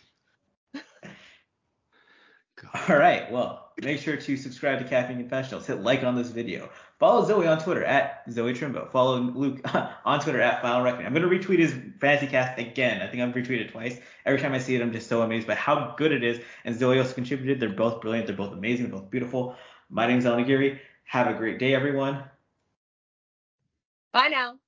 All 2.88 2.96
right. 2.96 3.30
Well, 3.30 3.72
make 3.82 4.00
sure 4.00 4.16
to 4.16 4.36
subscribe 4.36 4.78
to 4.78 4.88
Caffeine 4.88 5.18
Confessionals. 5.18 5.66
Hit 5.66 5.82
like 5.82 6.02
on 6.02 6.14
this 6.14 6.30
video. 6.30 6.70
Follow 6.98 7.26
Zoe 7.26 7.46
on 7.46 7.58
Twitter 7.62 7.84
at 7.84 8.22
Zoe 8.30 8.54
Trimbo. 8.54 8.90
Follow 8.90 9.18
Luke 9.18 9.60
on 10.04 10.20
Twitter 10.20 10.40
at 10.40 10.62
Final 10.62 10.82
Reckoning. 10.82 11.06
I'm 11.06 11.12
gonna 11.12 11.28
retweet 11.28 11.58
his 11.58 11.74
fantasy 12.00 12.26
cast 12.26 12.58
again. 12.58 13.02
I 13.02 13.08
think 13.08 13.22
I've 13.22 13.34
retweeted 13.34 13.70
twice. 13.70 13.98
Every 14.24 14.40
time 14.40 14.54
I 14.54 14.58
see 14.58 14.74
it, 14.74 14.80
I'm 14.80 14.92
just 14.92 15.06
so 15.06 15.20
amazed 15.20 15.46
by 15.46 15.54
how 15.54 15.94
good 15.98 16.12
it 16.12 16.24
is. 16.24 16.40
And 16.64 16.78
Zoe 16.78 16.98
also 16.98 17.12
contributed. 17.12 17.60
They're 17.60 17.68
both 17.68 18.00
brilliant. 18.00 18.26
They're 18.26 18.36
both 18.36 18.54
amazing. 18.54 18.88
They're 18.88 19.00
both 19.00 19.10
beautiful. 19.10 19.56
My 19.90 20.06
name's 20.06 20.24
Allan 20.24 20.44
Aguirre. 20.44 20.80
Have 21.04 21.26
a 21.26 21.34
great 21.34 21.58
day, 21.58 21.74
everyone. 21.74 22.24
Bye 24.16 24.28
now. 24.28 24.58